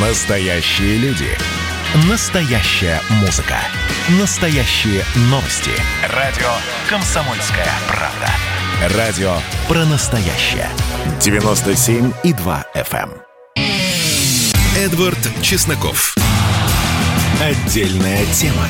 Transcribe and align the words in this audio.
Настоящие 0.00 0.96
люди. 0.98 1.26
Настоящая 2.08 3.00
музыка. 3.20 3.56
Настоящие 4.20 5.02
новости. 5.22 5.72
Радио 6.14 6.46
«Комсомольская 6.88 7.66
правда». 7.88 8.96
Радио 8.96 9.32
про 9.66 9.84
настоящее. 9.86 10.68
97,2 11.18 12.64
FM. 12.76 13.10
эм. 13.10 13.22
Эдвард 14.76 15.18
Чесноков. 15.42 16.14
Отдельная 17.42 18.24
тема. 18.26 18.68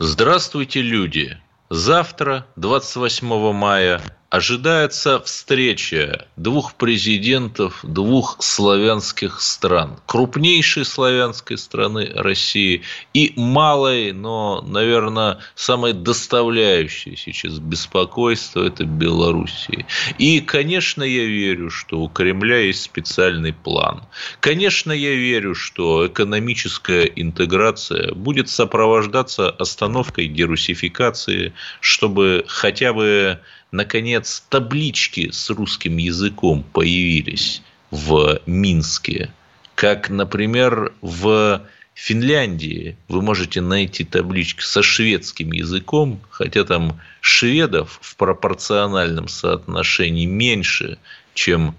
Здравствуйте, 0.00 0.82
люди! 0.82 1.38
Завтра, 1.70 2.44
28 2.56 3.52
мая, 3.52 4.00
ожидается 4.30 5.20
встреча 5.20 6.26
двух 6.36 6.74
президентов 6.74 7.80
двух 7.82 8.36
славянских 8.40 9.40
стран. 9.40 9.98
Крупнейшей 10.06 10.84
славянской 10.84 11.56
страны 11.56 12.10
России 12.14 12.82
и 13.14 13.32
малой, 13.36 14.12
но, 14.12 14.62
наверное, 14.66 15.38
самой 15.54 15.92
доставляющей 15.92 17.16
сейчас 17.16 17.58
беспокойство– 17.58 18.64
это 18.66 18.84
Белоруссии. 18.84 19.86
И, 20.18 20.40
конечно, 20.40 21.02
я 21.02 21.24
верю, 21.24 21.70
что 21.70 22.00
у 22.00 22.08
Кремля 22.08 22.58
есть 22.58 22.82
специальный 22.82 23.52
план. 23.52 24.02
Конечно, 24.40 24.92
я 24.92 25.14
верю, 25.14 25.54
что 25.54 26.06
экономическая 26.06 27.04
интеграция 27.04 28.12
будет 28.14 28.48
сопровождаться 28.48 29.50
остановкой 29.50 30.28
дерусификации, 30.28 31.52
чтобы 31.80 32.44
хотя 32.48 32.92
бы 32.92 33.40
наконец, 33.72 34.44
таблички 34.48 35.30
с 35.30 35.50
русским 35.50 35.96
языком 35.96 36.64
появились 36.72 37.62
в 37.90 38.40
Минске, 38.46 39.30
как, 39.74 40.10
например, 40.10 40.92
в 41.02 41.62
Финляндии 41.94 42.96
вы 43.08 43.22
можете 43.22 43.60
найти 43.60 44.04
таблички 44.04 44.60
со 44.62 44.82
шведским 44.82 45.52
языком, 45.52 46.20
хотя 46.28 46.64
там 46.64 47.00
шведов 47.20 47.98
в 48.02 48.16
пропорциональном 48.16 49.28
соотношении 49.28 50.26
меньше, 50.26 50.98
чем 51.32 51.74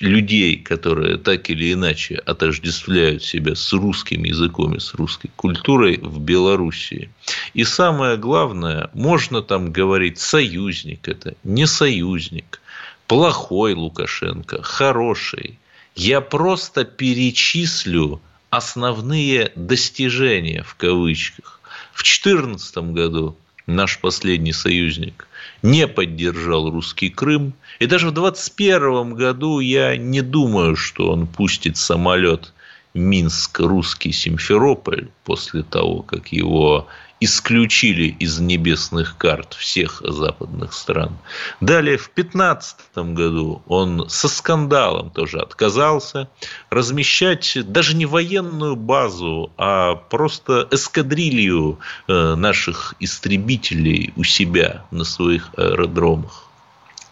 людей, 0.00 0.56
которые 0.56 1.16
так 1.16 1.48
или 1.50 1.72
иначе 1.72 2.16
отождествляют 2.16 3.22
себя 3.22 3.54
с 3.54 3.72
русским 3.72 4.24
языком 4.24 4.74
и 4.74 4.80
с 4.80 4.94
русской 4.94 5.30
культурой 5.36 5.98
в 6.02 6.20
Белоруссии. 6.20 7.10
И 7.54 7.64
самое 7.64 8.16
главное, 8.16 8.90
можно 8.94 9.42
там 9.42 9.72
говорить 9.72 10.18
союзник 10.18 11.08
это, 11.08 11.34
не 11.44 11.66
союзник, 11.66 12.60
плохой 13.06 13.74
Лукашенко, 13.74 14.62
хороший. 14.62 15.58
Я 15.94 16.20
просто 16.20 16.84
перечислю 16.84 18.20
основные 18.50 19.52
достижения 19.54 20.62
в 20.62 20.74
кавычках. 20.74 21.60
В 21.92 22.02
2014 22.02 22.76
году 22.92 23.36
наш 23.66 23.98
последний 23.98 24.52
союзник, 24.52 25.28
не 25.62 25.86
поддержал 25.88 26.70
русский 26.70 27.10
Крым. 27.10 27.52
И 27.78 27.86
даже 27.86 28.08
в 28.08 28.12
2021 28.12 29.14
году 29.14 29.60
я 29.60 29.96
не 29.96 30.22
думаю, 30.22 30.76
что 30.76 31.10
он 31.10 31.26
пустит 31.26 31.76
самолет 31.76 32.52
Минск-Русский 32.96 34.12
Симферополь 34.12 35.08
после 35.24 35.62
того, 35.62 36.02
как 36.02 36.28
его 36.28 36.88
исключили 37.20 38.08
из 38.18 38.38
небесных 38.40 39.16
карт 39.16 39.54
всех 39.54 40.02
западных 40.04 40.72
стран. 40.72 41.16
Далее, 41.60 41.96
в 41.96 42.10
2015 42.14 42.76
году 43.14 43.62
он 43.66 44.08
со 44.08 44.28
скандалом 44.28 45.10
тоже 45.10 45.38
отказался 45.38 46.28
размещать 46.68 47.56
даже 47.70 47.96
не 47.96 48.06
военную 48.06 48.76
базу, 48.76 49.50
а 49.56 49.94
просто 49.94 50.68
эскадрилью 50.70 51.78
э, 52.06 52.34
наших 52.34 52.94
истребителей 53.00 54.12
у 54.16 54.24
себя 54.24 54.84
на 54.90 55.04
своих 55.04 55.50
аэродромах. 55.56 56.45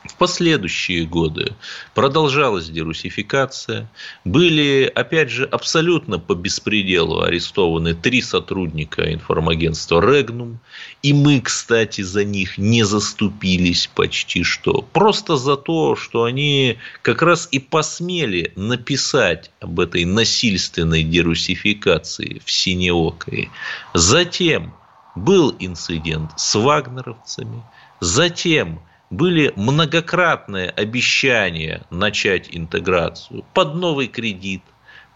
В 0.04 0.16
последующие 0.16 1.06
годы 1.06 1.54
продолжалась 1.94 2.69
дерусификация. 2.69 3.91
Были, 4.25 4.91
опять 4.94 5.31
же, 5.31 5.47
абсолютно 5.47 6.19
по 6.19 6.34
беспределу 6.34 7.22
арестованы 7.22 7.94
три 7.94 8.20
сотрудника 8.20 9.14
информагентства 9.14 10.03
«Регнум». 10.03 10.60
И 11.03 11.14
мы, 11.14 11.41
кстати, 11.41 12.03
за 12.03 12.22
них 12.22 12.59
не 12.59 12.82
заступились 12.82 13.87
почти 13.94 14.43
что. 14.43 14.82
Просто 14.93 15.38
за 15.38 15.56
то, 15.56 15.97
что 15.97 16.25
они 16.25 16.76
как 17.00 17.22
раз 17.22 17.48
и 17.50 17.59
посмели 17.59 18.53
написать 18.56 19.50
об 19.60 19.81
этой 19.81 20.04
насильственной 20.04 21.03
дерусификации 21.03 22.43
в 22.44 22.50
Синеокой. 22.50 23.48
Затем 23.94 24.75
был 25.16 25.56
инцидент 25.59 26.32
с 26.37 26.54
вагнеровцами. 26.56 27.62
Затем– 28.00 28.81
были 29.16 29.52
многократные 29.56 30.70
обещания 30.70 31.82
начать 31.91 32.48
интеграцию 32.50 33.44
под 33.54 33.75
новый 33.75 34.08
кредит, 34.08 34.62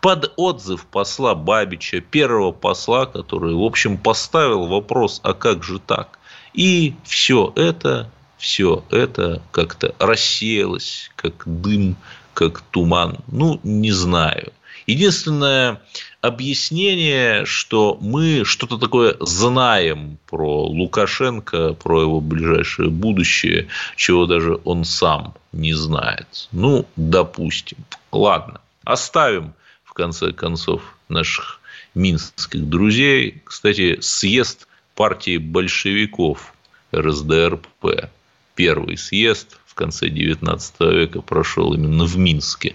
под 0.00 0.32
отзыв 0.36 0.86
посла 0.86 1.34
Бабича, 1.34 2.00
первого 2.00 2.53
посла, 2.53 3.06
который, 3.06 3.54
в 3.54 3.62
общем, 3.62 3.98
поставил 3.98 4.66
вопрос, 4.66 5.20
а 5.25 5.34
как 5.34 5.64
же 5.64 5.81
так? 5.81 6.19
И 6.54 6.94
все 7.04 7.53
это, 7.56 8.10
все 8.36 8.84
это 8.91 9.42
как-то 9.50 9.94
рассеялось, 9.98 11.10
как 11.16 11.42
дым, 11.47 11.97
как 12.34 12.60
туман. 12.60 13.19
Ну, 13.26 13.59
не 13.65 13.91
знаю. 13.91 14.53
Единственное 14.86 15.82
объяснение, 16.20 17.44
что 17.44 17.96
мы 18.00 18.44
что-то 18.44 18.78
такое 18.78 19.16
знаем 19.20 20.18
про 20.26 20.66
Лукашенко, 20.66 21.74
про 21.74 22.02
его 22.02 22.20
ближайшее 22.20 22.90
будущее, 22.90 23.68
чего 23.96 24.26
даже 24.26 24.58
он 24.64 24.84
сам 24.84 25.34
не 25.52 25.74
знает. 25.74 26.48
Ну, 26.52 26.86
допустим. 26.96 27.78
Ладно, 28.10 28.60
оставим 28.84 29.54
в 29.84 29.92
конце 29.92 30.32
концов 30.32 30.82
наших 31.08 31.60
минских 31.94 32.68
друзей. 32.68 33.42
Кстати, 33.44 33.98
съезд 34.00 34.66
партии 34.94 35.36
большевиков 35.38 36.54
РСДРП, 36.94 38.10
первый 38.54 38.96
съезд 38.96 39.58
конце 39.78 40.09
XIX 40.09 40.61
века 40.93 41.22
прошел 41.22 41.72
именно 41.72 42.05
в 42.05 42.19
Минске. 42.19 42.75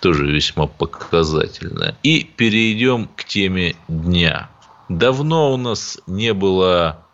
Тоже 0.00 0.26
весьма 0.26 0.66
показательно. 0.66 1.96
И 2.02 2.24
перейдем 2.24 3.08
к 3.16 3.24
теме 3.24 3.76
дня. 3.86 4.50
Давно 4.88 5.54
у 5.54 5.56
нас 5.56 6.00
не 6.06 6.34
было 6.34 7.06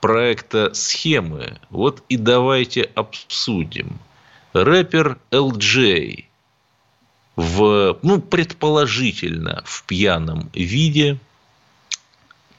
проекта 0.00 0.72
схемы. 0.72 1.58
Вот 1.68 2.02
и 2.08 2.16
давайте 2.16 2.82
обсудим. 2.82 3.98
Рэпер 4.54 5.18
LJ 5.30 6.24
в, 7.36 7.98
ну, 8.02 8.20
предположительно, 8.20 9.62
в 9.66 9.84
пьяном 9.84 10.50
виде 10.54 11.18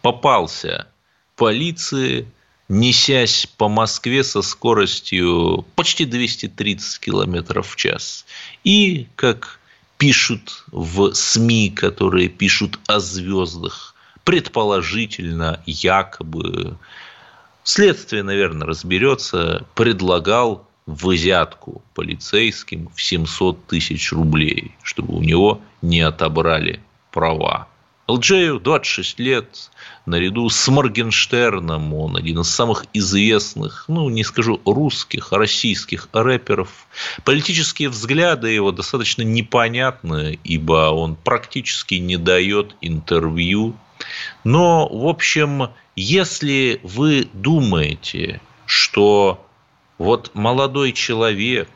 попался 0.02 0.88
полиции 1.36 2.28
несясь 2.70 3.48
по 3.58 3.68
Москве 3.68 4.24
со 4.24 4.42
скоростью 4.42 5.66
почти 5.76 6.06
230 6.06 7.00
километров 7.00 7.72
в 7.72 7.76
час. 7.76 8.26
И, 8.64 9.08
как 9.16 9.60
пишут 9.98 10.64
в 10.72 11.14
СМИ, 11.14 11.72
которые 11.72 12.30
пишут 12.30 12.80
о 12.88 13.00
звездах, 13.00 13.96
предположительно, 14.24 15.62
якобы, 15.66 16.78
следствие, 17.64 18.24
наверное, 18.24 18.68
разберется, 18.68 19.66
предлагал 19.74 20.68
взятку 20.86 21.82
полицейским 21.96 22.90
в 22.96 23.02
700 23.02 23.66
тысяч 23.68 24.12
рублей, 24.12 24.76
чтобы 24.84 25.16
у 25.16 25.22
него 25.22 25.62
не 25.82 26.02
отобрали 26.02 26.80
права. 27.12 27.68
Элджею 28.10 28.60
26 28.60 29.20
лет, 29.20 29.70
наряду 30.08 30.50
с 30.50 30.68
Моргенштерном, 30.68 31.94
он 31.94 32.18
один 32.18 32.40
из 32.40 32.50
самых 32.50 32.86
известных, 32.92 33.86
ну, 33.88 34.10
не 34.10 34.24
скажу 34.24 34.60
русских, 34.66 35.32
а 35.32 35.38
российских 35.38 36.10
рэперов. 36.12 36.88
Политические 37.24 37.90
взгляды 37.90 38.50
его 38.50 38.72
достаточно 38.72 39.22
непонятны, 39.22 40.40
ибо 40.44 40.90
он 40.90 41.16
практически 41.16 41.96
не 41.96 42.18
дает 42.18 42.76
интервью. 42.82 43.76
Но, 44.44 44.90
в 44.90 45.08
общем, 45.08 45.70
если 45.96 46.80
вы 46.82 47.30
думаете, 47.34 48.42
что 48.66 49.46
вот 50.00 50.32
молодой 50.34 50.94
человек 50.94 51.70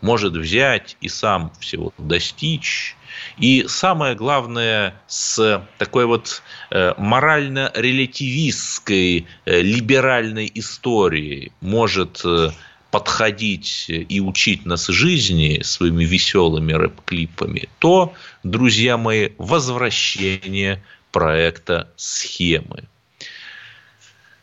может 0.00 0.36
взять 0.36 0.96
и 1.00 1.08
сам 1.08 1.52
всего 1.60 1.92
достичь, 1.98 2.96
и 3.38 3.66
самое 3.68 4.14
главное, 4.14 4.94
с 5.06 5.62
такой 5.78 6.06
вот 6.06 6.42
э, 6.70 6.94
морально-релятивистской, 6.96 9.26
э, 9.44 9.62
либеральной 9.62 10.50
историей 10.54 11.52
может 11.60 12.22
э, 12.24 12.50
подходить 12.90 13.86
и 13.88 14.20
учить 14.20 14.66
нас 14.66 14.88
жизни 14.88 15.60
своими 15.62 16.04
веселыми 16.04 16.72
рэп-клипами, 16.72 17.68
то, 17.78 18.14
друзья 18.42 18.96
мои, 18.96 19.28
возвращение 19.38 20.82
проекта 21.12 21.88
«Схемы». 21.96 22.88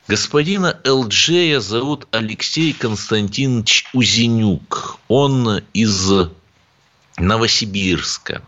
Господина 0.07 0.79
Элджея 0.85 1.59
зовут 1.59 2.07
Алексей 2.11 2.71
Константинович 2.71 3.89
Узенюк. 3.91 4.99
Он 5.09 5.61
из 5.73 6.09
Новосибирска. 7.17 8.41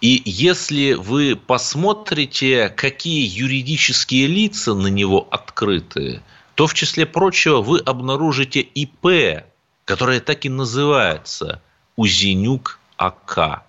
И 0.00 0.20
если 0.24 0.94
вы 0.94 1.36
посмотрите, 1.36 2.70
какие 2.70 3.24
юридические 3.24 4.26
лица 4.26 4.74
на 4.74 4.88
него 4.88 5.28
открыты, 5.30 6.22
то 6.56 6.66
в 6.66 6.74
числе 6.74 7.06
прочего 7.06 7.62
вы 7.62 7.78
обнаружите 7.78 8.58
ИП, 8.58 9.44
которое 9.84 10.18
так 10.18 10.44
и 10.44 10.48
называется 10.48 11.62
Узенюк 11.94 12.80
АК. 12.96 13.62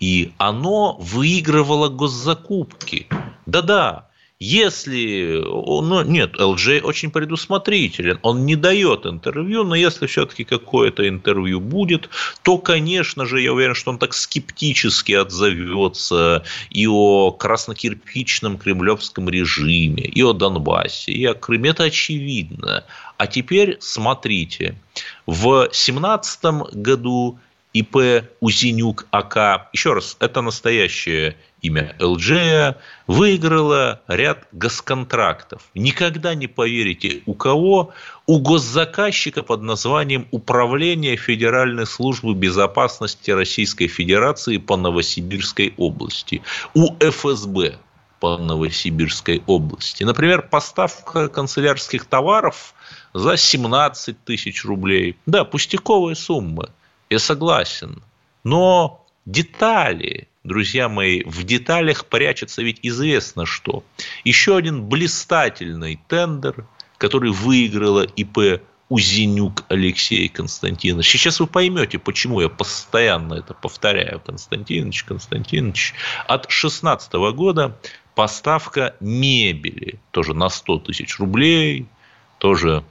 И 0.00 0.32
оно 0.38 0.96
выигрывало 0.98 1.88
госзакупки. 1.88 3.06
Да-да, 3.46 4.09
если, 4.40 5.38
ну, 5.44 6.02
нет, 6.02 6.34
LJ 6.34 6.80
очень 6.80 7.10
предусмотрителен, 7.10 8.18
он 8.22 8.46
не 8.46 8.56
дает 8.56 9.04
интервью, 9.04 9.64
но 9.64 9.74
если 9.74 10.06
все-таки 10.06 10.44
какое-то 10.44 11.06
интервью 11.06 11.60
будет, 11.60 12.08
то, 12.42 12.56
конечно 12.56 13.26
же, 13.26 13.42
я 13.42 13.52
уверен, 13.52 13.74
что 13.74 13.90
он 13.90 13.98
так 13.98 14.14
скептически 14.14 15.12
отзовется 15.12 16.42
и 16.70 16.86
о 16.86 17.32
краснокирпичном 17.32 18.56
кремлевском 18.56 19.28
режиме, 19.28 20.04
и 20.04 20.22
о 20.22 20.32
Донбассе, 20.32 21.12
и 21.12 21.26
о 21.26 21.34
Крыме. 21.34 21.70
Это 21.70 21.84
очевидно. 21.84 22.84
А 23.18 23.26
теперь 23.26 23.76
смотрите, 23.80 24.74
в 25.26 25.68
2017 25.68 26.44
году 26.72 27.38
ИП 27.72 28.24
Узенюк 28.40 29.06
АК, 29.10 29.68
еще 29.72 29.92
раз, 29.92 30.16
это 30.18 30.40
настоящее 30.40 31.36
имя 31.62 31.94
ЛДЖ, 32.00 32.76
выиграла 33.06 34.00
ряд 34.08 34.48
госконтрактов. 34.50 35.62
Никогда 35.74 36.34
не 36.34 36.48
поверите, 36.48 37.22
у 37.26 37.34
кого? 37.34 37.92
У 38.26 38.40
госзаказчика 38.40 39.44
под 39.44 39.62
названием 39.62 40.26
Управление 40.32 41.16
Федеральной 41.16 41.86
службы 41.86 42.34
безопасности 42.34 43.30
Российской 43.30 43.86
Федерации 43.86 44.56
по 44.56 44.76
Новосибирской 44.76 45.74
области. 45.76 46.42
У 46.74 46.96
ФСБ 46.98 47.78
по 48.18 48.36
Новосибирской 48.36 49.42
области. 49.46 50.02
Например, 50.02 50.42
поставка 50.42 51.28
канцелярских 51.28 52.04
товаров 52.04 52.74
за 53.14 53.36
17 53.36 54.24
тысяч 54.24 54.64
рублей. 54.64 55.16
Да, 55.26 55.44
пустяковая 55.44 56.16
сумма– 56.16 56.70
я 57.10 57.18
согласен. 57.18 58.02
Но 58.44 59.06
детали, 59.26 60.28
друзья 60.44 60.88
мои, 60.88 61.22
в 61.24 61.42
деталях 61.42 62.06
прячется 62.06 62.62
ведь 62.62 62.78
известно 62.82 63.44
что. 63.44 63.84
Еще 64.24 64.56
один 64.56 64.84
блистательный 64.84 66.00
тендер, 66.08 66.66
который 66.96 67.32
выиграла 67.32 68.04
ИП 68.04 68.62
Узенюк 68.88 69.64
Алексей 69.68 70.28
Константинович. 70.28 71.08
Сейчас 71.08 71.38
вы 71.38 71.46
поймете, 71.46 71.98
почему 71.98 72.40
я 72.40 72.48
постоянно 72.48 73.34
это 73.34 73.54
повторяю. 73.54 74.20
Константинович, 74.20 75.04
Константинович. 75.04 75.94
От 76.26 76.42
2016 76.42 77.12
года 77.34 77.78
поставка 78.14 78.96
мебели 79.00 80.00
тоже 80.10 80.34
на 80.34 80.48
100 80.48 80.78
тысяч 80.80 81.18
рублей, 81.20 81.86
тоже 82.38 82.82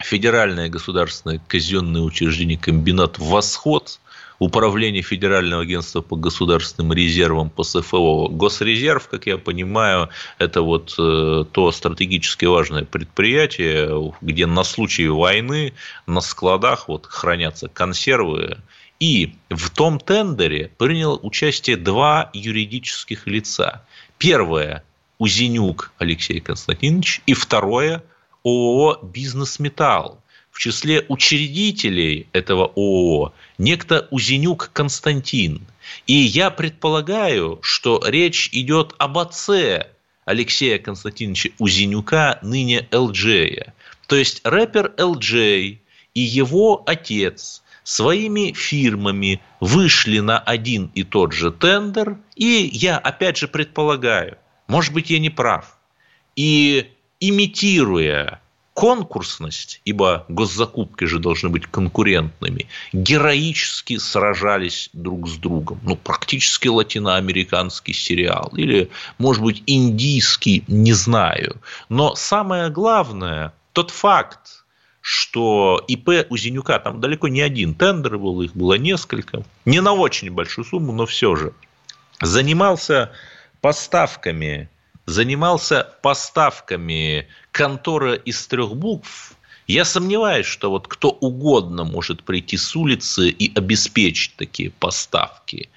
Федеральное 0.00 0.68
государственное 0.68 1.40
казенное 1.48 2.02
учреждение 2.02 2.58
«Комбинат 2.58 3.18
Восход», 3.18 3.98
Управление 4.38 5.02
Федерального 5.02 5.62
агентства 5.62 6.00
по 6.00 6.14
государственным 6.14 6.92
резервам 6.92 7.50
по 7.50 7.64
СФО. 7.64 8.28
Госрезерв, 8.28 9.08
как 9.08 9.26
я 9.26 9.36
понимаю, 9.36 10.10
это 10.38 10.62
вот 10.62 10.94
э, 10.96 11.44
то 11.50 11.72
стратегически 11.72 12.44
важное 12.44 12.84
предприятие, 12.84 14.14
где 14.20 14.46
на 14.46 14.62
случай 14.62 15.08
войны 15.08 15.74
на 16.06 16.20
складах 16.20 16.86
вот 16.86 17.06
хранятся 17.06 17.66
консервы. 17.66 18.58
И 19.00 19.34
в 19.50 19.70
том 19.70 19.98
тендере 19.98 20.70
приняло 20.78 21.18
участие 21.20 21.76
два 21.76 22.30
юридических 22.32 23.26
лица. 23.26 23.84
Первое– 24.18 24.84
Узенюк 25.18 25.90
Алексей 25.98 26.38
Константинович, 26.38 27.22
и 27.26 27.34
второе– 27.34 28.04
ООО 28.48 29.00
«Бизнес 29.02 29.58
Металл». 29.58 30.22
В 30.50 30.58
числе 30.58 31.04
учредителей 31.08 32.26
этого 32.32 32.72
ООО 32.74 33.32
некто 33.58 34.08
Узенюк 34.10 34.70
Константин. 34.72 35.60
И 36.06 36.14
я 36.14 36.50
предполагаю, 36.50 37.58
что 37.62 38.02
речь 38.04 38.48
идет 38.52 38.94
об 38.98 39.18
отце 39.18 39.88
Алексея 40.24 40.78
Константиновича 40.78 41.50
Узенюка, 41.58 42.38
ныне 42.42 42.88
Элджея. 42.90 43.72
То 44.08 44.16
есть 44.16 44.40
рэпер 44.42 44.94
Элджей 44.96 45.80
и 46.14 46.20
его 46.20 46.82
отец 46.86 47.62
своими 47.84 48.52
фирмами 48.52 49.40
вышли 49.60 50.18
на 50.18 50.38
один 50.38 50.90
и 50.94 51.04
тот 51.04 51.32
же 51.32 51.52
тендер, 51.52 52.18
и 52.34 52.68
я 52.72 52.98
опять 52.98 53.36
же 53.36 53.46
предполагаю, 53.46 54.38
может 54.66 54.92
быть, 54.92 55.10
я 55.10 55.18
не 55.18 55.30
прав, 55.30 55.78
и 56.34 56.90
имитируя 57.20 58.40
конкурсность, 58.78 59.80
ибо 59.84 60.24
госзакупки 60.28 61.04
же 61.04 61.18
должны 61.18 61.48
быть 61.48 61.66
конкурентными, 61.66 62.68
героически 62.92 63.98
сражались 63.98 64.88
друг 64.92 65.28
с 65.28 65.36
другом. 65.36 65.80
Ну, 65.82 65.96
практически 65.96 66.68
латиноамериканский 66.68 67.92
сериал. 67.92 68.52
Или, 68.56 68.88
может 69.18 69.42
быть, 69.42 69.64
индийский, 69.66 70.62
не 70.68 70.92
знаю. 70.92 71.60
Но 71.88 72.14
самое 72.14 72.70
главное, 72.70 73.52
тот 73.72 73.90
факт, 73.90 74.64
что 75.00 75.84
ИП 75.88 76.26
у 76.30 76.36
Зенюка, 76.36 76.78
там 76.78 77.00
далеко 77.00 77.26
не 77.26 77.40
один 77.40 77.74
тендер 77.74 78.16
был, 78.16 78.42
их 78.42 78.54
было 78.54 78.74
несколько, 78.74 79.42
не 79.64 79.80
на 79.80 79.92
очень 79.92 80.30
большую 80.30 80.64
сумму, 80.64 80.92
но 80.92 81.04
все 81.04 81.34
же, 81.34 81.52
занимался 82.20 83.10
поставками 83.60 84.70
занимался 85.08 85.94
поставками 86.02 87.28
контора 87.50 88.14
из 88.14 88.46
трех 88.46 88.76
букв, 88.76 89.32
я 89.68 89.84
сомневаюсь, 89.84 90.46
что 90.46 90.70
вот 90.70 90.88
кто 90.88 91.10
угодно 91.10 91.84
может 91.84 92.22
прийти 92.22 92.56
с 92.56 92.74
улицы 92.74 93.28
и 93.28 93.52
обеспечить 93.54 94.34
такие 94.36 94.70
поставки. 94.70 95.68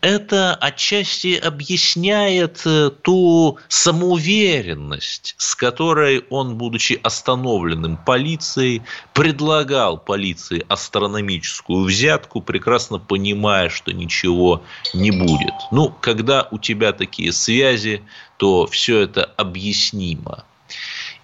Это 0.00 0.54
отчасти 0.54 1.34
объясняет 1.34 2.62
э, 2.64 2.90
ту 3.02 3.58
самоуверенность, 3.68 5.34
с 5.36 5.54
которой 5.54 6.24
он, 6.30 6.56
будучи 6.56 6.98
остановленным 7.02 7.98
полицией, 7.98 8.82
предлагал 9.12 9.98
полиции 9.98 10.64
астрономическую 10.66 11.84
взятку, 11.84 12.40
прекрасно 12.40 12.98
понимая, 12.98 13.68
что 13.68 13.92
ничего 13.92 14.62
не 14.94 15.10
будет. 15.10 15.54
Ну, 15.70 15.94
когда 16.00 16.48
у 16.50 16.58
тебя 16.58 16.92
такие 16.92 17.32
связи, 17.32 18.02
то 18.38 18.66
все 18.66 19.00
это 19.00 19.24
объяснимо. 19.24 20.44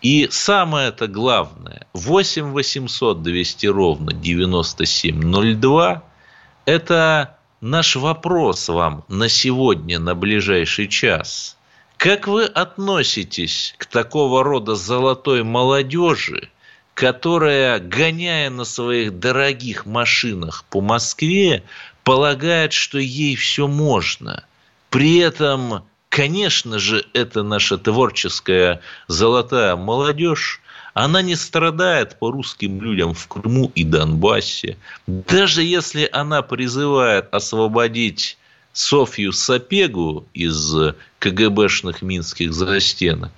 И 0.02 0.28
самое 0.30 0.88
это 0.88 1.06
главное, 1.06 1.87
8 1.92 2.50
800 2.50 3.23
200 3.23 3.66
ровно 3.66 4.12
9702– 4.12 6.02
это 6.64 7.38
наш 7.61 7.97
вопрос 7.97 8.68
вам 8.68 9.04
на 9.09 9.28
сегодня, 9.28 10.00
на 10.00 10.16
ближайший 10.16 10.88
час. 10.88 11.56
Как 11.97 12.26
вы 12.26 12.47
относитесь 12.47 13.76
к 13.78 13.87
такого 13.87 14.42
рода 14.42 14.75
золотой 14.75 15.44
молодежи, 15.44 16.50
которая, 16.94 17.78
гоняя 17.78 18.50
на 18.50 18.64
своих 18.64 19.21
дорогих 19.21 19.87
машинах 19.87 20.64
по 20.68 20.80
Москве, 20.80 21.62
полагает, 22.02 22.73
что 22.73 22.99
ей 22.99 23.37
все 23.37 23.68
можно, 23.68 24.44
при 24.90 25.18
этом 25.18 25.85
Конечно 26.12 26.78
же, 26.78 27.07
это 27.14 27.42
наша 27.42 27.78
творческая 27.78 28.83
золотая 29.09 29.76
молодежь, 29.76 30.61
она 30.92 31.23
не 31.23 31.35
страдает 31.37 32.19
по 32.19 32.31
русским 32.31 32.83
людям 32.83 33.14
в 33.14 33.26
Крыму 33.28 33.73
и 33.75 33.83
Донбассе. 33.83 34.76
Даже 35.07 35.62
если 35.62 36.07
она 36.12 36.42
призывает 36.42 37.33
освободить 37.33 38.37
Софью 38.75 39.33
Сапегу 39.33 40.26
из 40.35 40.75
КГБшных 41.19 42.02
минских 42.02 42.52
застенок, 42.52 43.33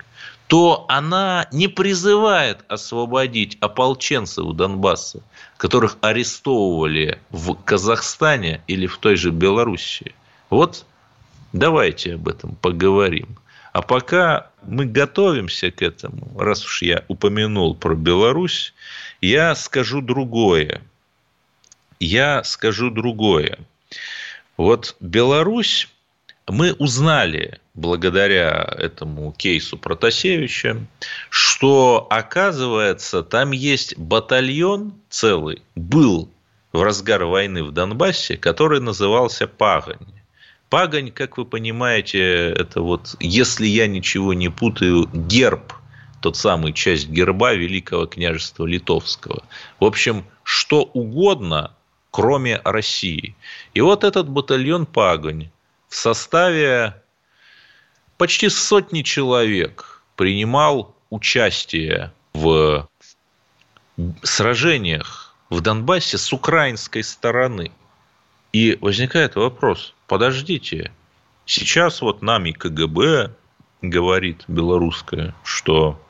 то 0.49 0.85
она 0.89 1.47
не 1.53 1.69
призывает 1.69 2.65
освободить 2.67 3.57
ополченцев 3.61 4.53
Донбасса, 4.53 5.23
которых 5.59 5.97
арестовывали 6.01 7.21
в 7.31 7.55
Казахстане 7.55 8.63
или 8.67 8.89
в 8.89 8.99
той 8.99 9.15
же 9.15 9.31
Белоруссии. 9.31 10.13
Вот 10.51 10.85
Давайте 11.55 12.15
об 12.15 12.27
этом 12.27 12.57
поговорим. 12.57 13.39
А 13.73 13.81
пока 13.81 14.51
мы 14.65 14.87
готовимся 14.87 15.71
к 15.71 15.83
этому, 15.83 16.37
раз 16.37 16.65
уж 16.65 16.83
я 16.83 17.05
упомянул 17.07 17.77
про 17.77 17.95
Беларусь, 17.95 18.75
я 19.21 19.55
скажу 19.55 20.01
другое. 20.01 20.83
Я 22.01 22.43
скажу 22.43 22.91
другое. 22.91 23.61
Вот 24.57 24.97
Беларусь 24.99 25.89
мы 26.49 26.73
узнали 26.73 27.61
благодаря 27.75 28.69
этому 28.77 29.31
кейсу 29.31 29.79
Протасевича, 29.79 30.85
что, 31.31 32.09
оказывается, 32.11 33.23
там 33.23 33.53
есть 33.53 33.97
батальон 33.97 34.95
целый, 35.09 35.63
был 35.77 36.29
в 36.73 36.83
разгар 36.83 37.25
войны 37.25 37.63
в 37.63 37.71
Донбассе, 37.71 38.37
который 38.37 38.81
назывался 38.81 39.47
«Пагань». 39.47 40.14
Пагань, 40.75 41.13
как 41.13 41.39
вы 41.39 41.45
понимаете, 41.45 42.51
это 42.51 42.81
вот, 42.83 43.15
если 43.21 43.65
я 43.65 43.87
ничего 43.87 44.35
не 44.35 44.49
путаю, 44.49 45.09
герб, 45.13 45.73
тот 46.21 46.37
самый 46.37 46.73
часть 46.73 47.09
герба 47.09 47.55
Великого 47.55 48.07
княжества 48.07 48.67
Литовского. 48.67 49.45
В 49.79 49.85
общем, 49.85 50.25
что 50.43 50.83
угодно, 50.83 51.71
кроме 52.11 52.61
России. 52.65 53.37
И 53.73 53.81
вот 53.83 54.03
этот 54.03 54.29
батальон 54.29 54.85
Пагань 54.85 55.49
в 55.89 55.95
составе 55.95 57.01
почти 58.19 58.49
сотни 58.49 59.03
человек 59.03 60.03
принимал 60.17 60.97
участие 61.09 62.13
в 62.33 62.89
сражениях 64.25 65.37
в 65.51 65.61
Донбассе 65.61 66.19
с 66.19 66.33
украинской 66.33 67.05
стороны. 67.05 67.71
И 68.55 68.79
возникает 68.81 69.35
вопрос, 69.35 69.95
подождите, 70.07 70.93
сейчас 71.45 72.01
вот 72.01 72.23
нами 72.23 72.53
КГБ 72.53 73.33
говорит 73.83 74.45
белорусское, 74.47 75.35
что 75.43 76.01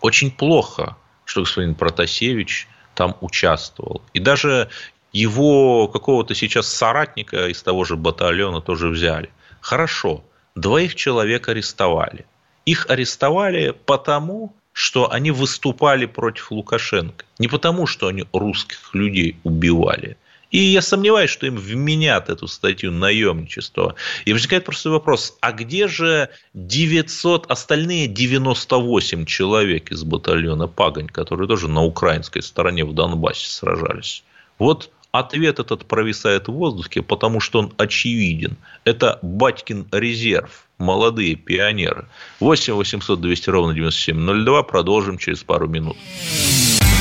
очень 0.00 0.32
плохо, 0.32 0.96
что 1.24 1.42
господин 1.42 1.76
Протасевич 1.76 2.66
там 2.96 3.16
участвовал. 3.20 4.02
И 4.12 4.18
даже 4.18 4.70
его 5.12 5.86
какого-то 5.86 6.34
сейчас 6.34 6.66
соратника 6.66 7.46
из 7.46 7.62
того 7.62 7.84
же 7.84 7.94
батальона 7.96 8.60
тоже 8.60 8.88
взяли. 8.88 9.30
Хорошо, 9.60 10.24
двоих 10.56 10.96
человек 10.96 11.48
арестовали. 11.48 12.26
Их 12.66 12.90
арестовали 12.90 13.70
потому, 13.86 14.52
что 14.72 15.12
они 15.12 15.30
выступали 15.30 16.06
против 16.06 16.50
Лукашенко. 16.50 17.24
Не 17.38 17.46
потому, 17.46 17.86
что 17.86 18.08
они 18.08 18.24
русских 18.32 18.92
людей 18.94 19.36
убивали. 19.44 20.16
И 20.52 20.58
я 20.58 20.82
сомневаюсь, 20.82 21.30
что 21.30 21.46
им 21.46 21.56
вменят 21.56 22.28
эту 22.28 22.46
статью 22.46 22.92
наемничества. 22.92 23.96
И 24.26 24.32
возникает 24.32 24.64
простой 24.64 24.92
вопрос, 24.92 25.36
а 25.40 25.50
где 25.52 25.88
же 25.88 26.28
900, 26.54 27.50
остальные 27.50 28.06
98 28.06 29.24
человек 29.24 29.90
из 29.90 30.04
батальона 30.04 30.68
Пагань, 30.68 31.08
которые 31.08 31.48
тоже 31.48 31.68
на 31.68 31.82
украинской 31.82 32.40
стороне 32.40 32.84
в 32.84 32.94
Донбассе 32.94 33.48
сражались? 33.48 34.22
Вот 34.58 34.90
Ответ 35.12 35.58
этот 35.58 35.84
провисает 35.84 36.48
в 36.48 36.52
воздухе, 36.52 37.02
потому 37.02 37.38
что 37.38 37.58
он 37.58 37.74
очевиден. 37.76 38.56
Это 38.84 39.18
Батькин 39.20 39.86
резерв, 39.92 40.66
молодые 40.78 41.34
пионеры. 41.34 42.06
8 42.40 42.72
800 42.72 43.20
200 43.20 43.50
ровно 43.50 43.74
9702. 43.74 44.62
Продолжим 44.62 45.18
через 45.18 45.42
пару 45.42 45.68
минут. 45.68 45.98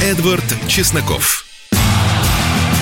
Эдвард 0.03 0.43
Чесноков. 0.67 1.40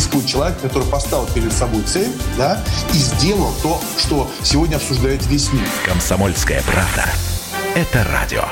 Существует 0.00 0.26
человек, 0.28 0.58
который 0.62 0.88
поставил 0.88 1.26
перед 1.26 1.52
собой 1.52 1.82
цель, 1.82 2.10
да, 2.38 2.64
и 2.94 2.96
сделал 2.96 3.52
то, 3.62 3.78
что 3.98 4.30
сегодня 4.42 4.76
обсуждает 4.76 5.26
весь 5.26 5.52
мир. 5.52 5.68
Комсомольская 5.84 6.62
правда. 6.62 7.04
Это 7.74 8.02
радио. 8.04 8.44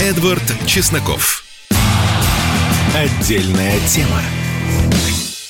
Эдвард 0.00 0.42
Чесноков. 0.64 1.44
Отдельная 2.94 3.78
тема. 3.80 4.22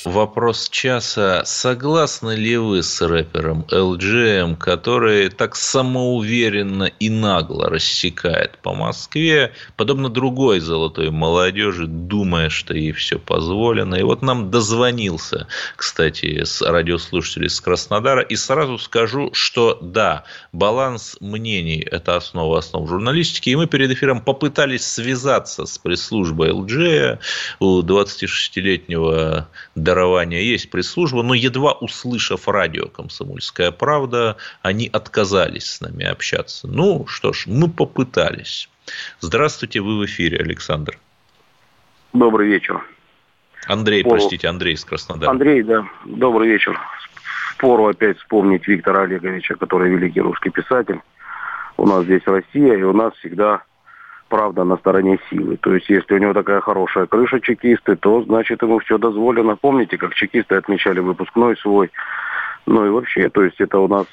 Вопрос 0.05 0.69
часа. 0.69 1.43
Согласны 1.43 2.35
ли 2.35 2.55
вы 2.55 2.83
с 2.83 3.01
рэпером 3.01 3.65
LGM, 3.69 4.55
который 4.55 5.29
так 5.29 5.57
самоуверенно 5.57 6.85
и 6.85 7.09
нагло 7.09 7.69
рассекает 7.69 8.57
по 8.59 8.73
Москве, 8.73 9.51
подобно 9.75 10.07
другой 10.07 10.61
золотой 10.61 11.09
молодежи, 11.09 11.85
думая, 11.85 12.49
что 12.49 12.73
ей 12.73 12.93
все 12.93 13.19
позволено? 13.19 13.95
И 13.95 14.03
вот 14.03 14.21
нам 14.21 14.49
дозвонился, 14.49 15.47
кстати, 15.75 16.45
с 16.45 16.61
радиослушателей 16.61 17.47
из 17.47 17.59
Краснодара, 17.59 18.21
и 18.21 18.37
сразу 18.37 18.77
скажу, 18.77 19.31
что 19.33 19.77
да, 19.81 20.23
баланс 20.53 21.17
мнений– 21.19 21.81
это 21.91 22.15
основа 22.15 22.59
основ 22.59 22.87
журналистики, 22.87 23.49
и 23.49 23.55
мы 23.55 23.67
перед 23.67 23.91
эфиром 23.91 24.21
попытались 24.21 24.85
связаться 24.85 25.65
с 25.65 25.77
пресс-службой 25.77 26.51
LG 26.51 27.19
у 27.59 27.81
26-летнего 27.81 29.49
дарования 29.89 30.41
есть 30.41 30.69
пресс-служба, 30.69 31.23
но 31.23 31.33
едва 31.33 31.73
услышав 31.73 32.47
радио 32.47 32.87
«Комсомольская 32.87 33.71
правда», 33.71 34.37
они 34.61 34.87
отказались 34.93 35.65
с 35.65 35.81
нами 35.81 36.05
общаться. 36.05 36.67
Ну, 36.67 37.07
что 37.07 37.33
ж, 37.33 37.45
мы 37.47 37.67
попытались. 37.67 38.69
Здравствуйте, 39.19 39.81
вы 39.81 39.97
в 39.97 40.05
эфире, 40.05 40.37
Александр. 40.37 40.99
Добрый 42.13 42.47
вечер. 42.47 42.85
Андрей, 43.65 44.03
Пору. 44.03 44.17
простите, 44.17 44.47
Андрей 44.47 44.75
из 44.75 44.85
Краснодара. 44.85 45.31
Андрей, 45.31 45.63
да, 45.63 45.83
добрый 46.05 46.49
вечер. 46.49 46.79
Пору 47.57 47.87
опять 47.87 48.19
вспомнить 48.19 48.67
Виктора 48.67 49.01
Олеговича, 49.01 49.55
который 49.55 49.89
великий 49.89 50.21
русский 50.21 50.51
писатель. 50.51 51.01
У 51.77 51.87
нас 51.87 52.03
здесь 52.03 52.21
Россия, 52.25 52.77
и 52.77 52.83
у 52.83 52.93
нас 52.93 53.13
всегда 53.15 53.63
правда 54.29 54.63
на 54.63 54.77
стороне 54.77 55.19
силы. 55.29 55.57
То 55.57 55.73
есть, 55.73 55.89
если 55.89 56.13
у 56.13 56.17
него 56.17 56.33
такая 56.33 56.61
хорошая 56.61 57.07
крыша 57.07 57.41
чекисты, 57.41 57.95
то 57.95 58.23
значит 58.23 58.61
ему 58.61 58.79
все 58.79 58.97
дозволено. 58.97 59.55
Помните, 59.55 59.97
как 59.97 60.13
чекисты 60.13 60.55
отмечали 60.55 60.99
выпускной 60.99 61.57
свой? 61.57 61.91
Ну 62.65 62.85
и 62.85 62.89
вообще, 62.89 63.29
то 63.29 63.43
есть 63.43 63.59
это 63.59 63.79
у 63.79 63.87
нас 63.87 64.05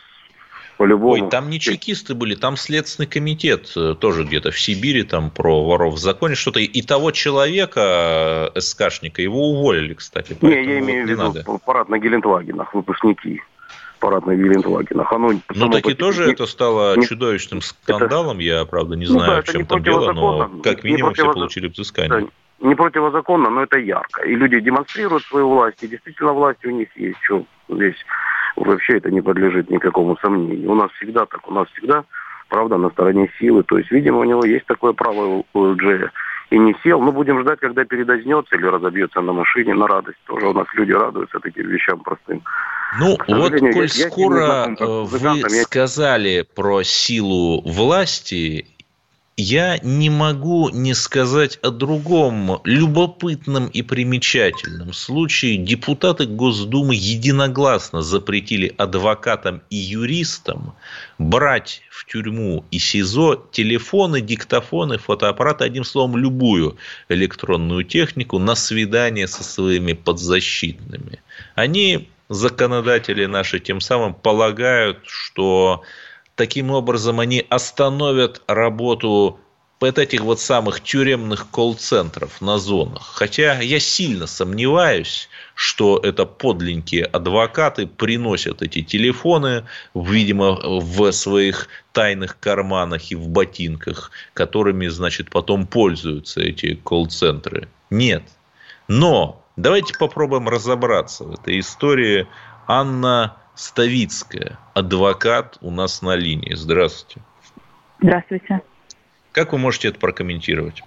по-любому. 0.78 1.12
Ой, 1.24 1.30
там 1.30 1.50
не 1.50 1.60
чекисты 1.60 2.14
были, 2.14 2.34
там 2.34 2.56
Следственный 2.56 3.06
комитет 3.06 3.72
э, 3.76 3.94
тоже 3.98 4.24
где-то 4.24 4.50
в 4.50 4.58
Сибири, 4.58 5.02
там 5.04 5.30
про 5.30 5.64
воров 5.64 5.94
в 5.94 5.98
законе 5.98 6.34
что-то. 6.34 6.60
И 6.60 6.82
того 6.82 7.10
человека, 7.10 8.50
э, 8.54 8.60
СКшника, 8.60 9.22
его 9.22 9.50
уволили, 9.50 9.94
кстати. 9.94 10.36
Не, 10.40 10.64
я 10.64 10.78
имею 10.80 11.06
в 11.06 11.10
виду 11.10 11.60
парад 11.64 11.88
на 11.88 11.98
Гелендвагенах, 11.98 12.74
выпускники 12.74 13.42
парад 13.98 14.26
на 14.26 14.34
Гелендвагенах. 14.34 15.12
Оно 15.12 15.32
ну, 15.54 15.70
таки 15.70 15.94
тоже 15.94 16.26
не, 16.26 16.32
это 16.32 16.46
стало 16.46 16.96
не, 16.96 17.06
чудовищным 17.06 17.60
скандалом. 17.60 18.36
Это, 18.36 18.44
я, 18.44 18.64
правда, 18.64 18.96
не 18.96 19.06
ну, 19.06 19.12
знаю, 19.12 19.36
да, 19.36 19.42
в 19.42 19.44
чем 19.44 19.66
там 19.66 19.82
дело, 19.82 20.12
но 20.12 20.50
как 20.62 20.84
минимум 20.84 21.14
все 21.14 21.32
получили 21.32 21.68
взыскание. 21.68 22.20
Да, 22.20 22.26
не 22.60 22.74
противозаконно, 22.74 23.50
но 23.50 23.62
это 23.62 23.78
ярко. 23.78 24.22
И 24.22 24.34
люди 24.34 24.60
демонстрируют 24.60 25.24
свою 25.24 25.48
власть, 25.48 25.82
и 25.82 25.88
действительно 25.88 26.32
власть 26.32 26.64
у 26.64 26.70
них 26.70 26.88
есть. 26.96 27.18
Что 27.22 27.44
здесь 27.68 27.96
вообще 28.56 28.98
это 28.98 29.10
не 29.10 29.20
подлежит 29.20 29.70
никакому 29.70 30.16
сомнению. 30.18 30.70
У 30.70 30.74
нас 30.74 30.90
всегда 30.92 31.26
так, 31.26 31.48
у 31.48 31.52
нас 31.52 31.68
всегда 31.74 32.04
правда 32.48 32.76
на 32.76 32.90
стороне 32.90 33.30
силы. 33.38 33.62
То 33.62 33.78
есть, 33.78 33.90
видимо, 33.90 34.18
у 34.18 34.24
него 34.24 34.44
есть 34.44 34.66
такое 34.66 34.92
право 34.92 35.44
у 35.52 35.74
Джея 35.74 36.12
и 36.50 36.58
не 36.58 36.74
сел. 36.82 37.00
Ну, 37.00 37.12
будем 37.12 37.40
ждать, 37.40 37.60
когда 37.60 37.84
передознется 37.84 38.56
или 38.56 38.66
разобьется 38.66 39.20
на 39.20 39.32
машине 39.32 39.74
на 39.74 39.86
радость. 39.86 40.18
Тоже 40.26 40.48
у 40.48 40.52
нас 40.52 40.66
люди 40.74 40.92
радуются 40.92 41.40
таким 41.40 41.68
вещам 41.68 42.00
простым. 42.00 42.42
Ну, 42.98 43.18
вот, 43.28 43.52
коль 43.52 43.90
я, 43.94 44.08
скоро 44.10 44.76
я 44.78 44.86
вы 44.86 45.50
сказали 45.64 46.46
про 46.54 46.82
силу 46.82 47.60
власти, 47.62 48.66
я 49.36 49.78
не 49.82 50.08
могу 50.08 50.70
не 50.70 50.94
сказать 50.94 51.58
о 51.60 51.70
другом 51.70 52.60
любопытном 52.64 53.66
и 53.66 53.82
примечательном 53.82 54.94
случае. 54.94 55.58
Депутаты 55.58 56.24
Госдумы 56.24 56.94
единогласно 56.94 58.00
запретили 58.00 58.74
адвокатам 58.78 59.62
и 59.68 59.76
юристам 59.76 60.74
брать 61.18 61.82
в 61.90 62.06
тюрьму 62.06 62.64
и 62.70 62.78
СИЗО 62.78 63.46
телефоны, 63.52 64.22
диктофоны, 64.22 64.96
фотоаппараты, 64.96 65.64
одним 65.64 65.84
словом, 65.84 66.16
любую 66.16 66.78
электронную 67.10 67.84
технику 67.84 68.38
на 68.38 68.54
свидание 68.54 69.28
со 69.28 69.44
своими 69.44 69.92
подзащитными. 69.92 71.20
Они, 71.54 72.08
законодатели 72.28 73.26
наши, 73.26 73.60
тем 73.60 73.80
самым 73.80 74.14
полагают, 74.14 75.00
что 75.06 75.82
Таким 76.36 76.70
образом, 76.70 77.18
они 77.18 77.44
остановят 77.48 78.42
работу 78.46 79.40
от 79.80 79.98
этих 79.98 80.20
вот 80.20 80.38
самых 80.38 80.82
тюремных 80.82 81.50
колл-центров 81.50 82.42
на 82.42 82.58
зонах. 82.58 83.10
Хотя 83.14 83.60
я 83.60 83.80
сильно 83.80 84.26
сомневаюсь, 84.26 85.30
что 85.54 85.98
это 85.98 86.26
подленькие 86.26 87.04
адвокаты 87.04 87.86
приносят 87.86 88.60
эти 88.60 88.82
телефоны, 88.82 89.64
видимо, 89.94 90.80
в 90.80 91.10
своих 91.12 91.68
тайных 91.92 92.38
карманах 92.38 93.10
и 93.10 93.14
в 93.14 93.28
ботинках, 93.28 94.10
которыми, 94.34 94.88
значит, 94.88 95.30
потом 95.30 95.66
пользуются 95.66 96.42
эти 96.42 96.74
колл-центры. 96.74 97.68
Нет. 97.88 98.24
Но 98.88 99.42
давайте 99.56 99.94
попробуем 99.98 100.48
разобраться 100.48 101.24
в 101.24 101.34
этой 101.34 101.58
истории. 101.58 102.26
Анна 102.68 103.36
Ставицкая, 103.54 104.58
адвокат 104.74 105.58
у 105.60 105.70
нас 105.70 106.02
на 106.02 106.14
линии. 106.16 106.54
Здравствуйте. 106.54 107.20
Здравствуйте. 108.00 108.60
Как 109.32 109.52
вы 109.52 109.58
можете 109.58 109.88
это 109.88 109.98
прокомментировать? 109.98 110.82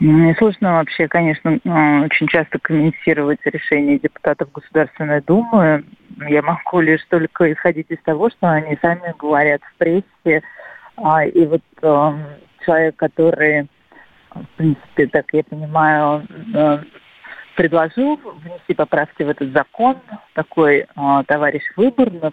Мне 0.00 0.34
сложно 0.36 0.72
вообще, 0.74 1.08
конечно, 1.08 1.60
э, 1.62 2.04
очень 2.04 2.26
часто 2.26 2.58
комментировать 2.58 3.40
решения 3.44 3.98
депутатов 3.98 4.50
Государственной 4.50 5.20
Думы. 5.20 5.84
Я 6.26 6.40
могу 6.40 6.80
лишь 6.80 7.04
только 7.10 7.52
исходить 7.52 7.90
из 7.90 7.98
того, 8.02 8.30
что 8.30 8.50
они 8.50 8.78
сами 8.80 9.14
говорят 9.18 9.60
в 9.62 9.74
прессе. 9.76 10.42
А, 10.96 11.26
и 11.26 11.44
вот 11.44 11.62
э, 11.82 12.12
человек, 12.64 12.96
который, 12.96 13.68
в 14.34 14.46
принципе, 14.56 15.06
так 15.06 15.26
я 15.32 15.42
понимаю, 15.44 16.26
э, 16.54 16.78
предложил 17.56 18.16
внести 18.16 18.74
поправки 18.74 19.22
в 19.22 19.28
этот 19.28 19.52
закон, 19.52 19.96
такой 20.34 20.86
товарищ 21.26 21.62
Выборнов, 21.76 22.32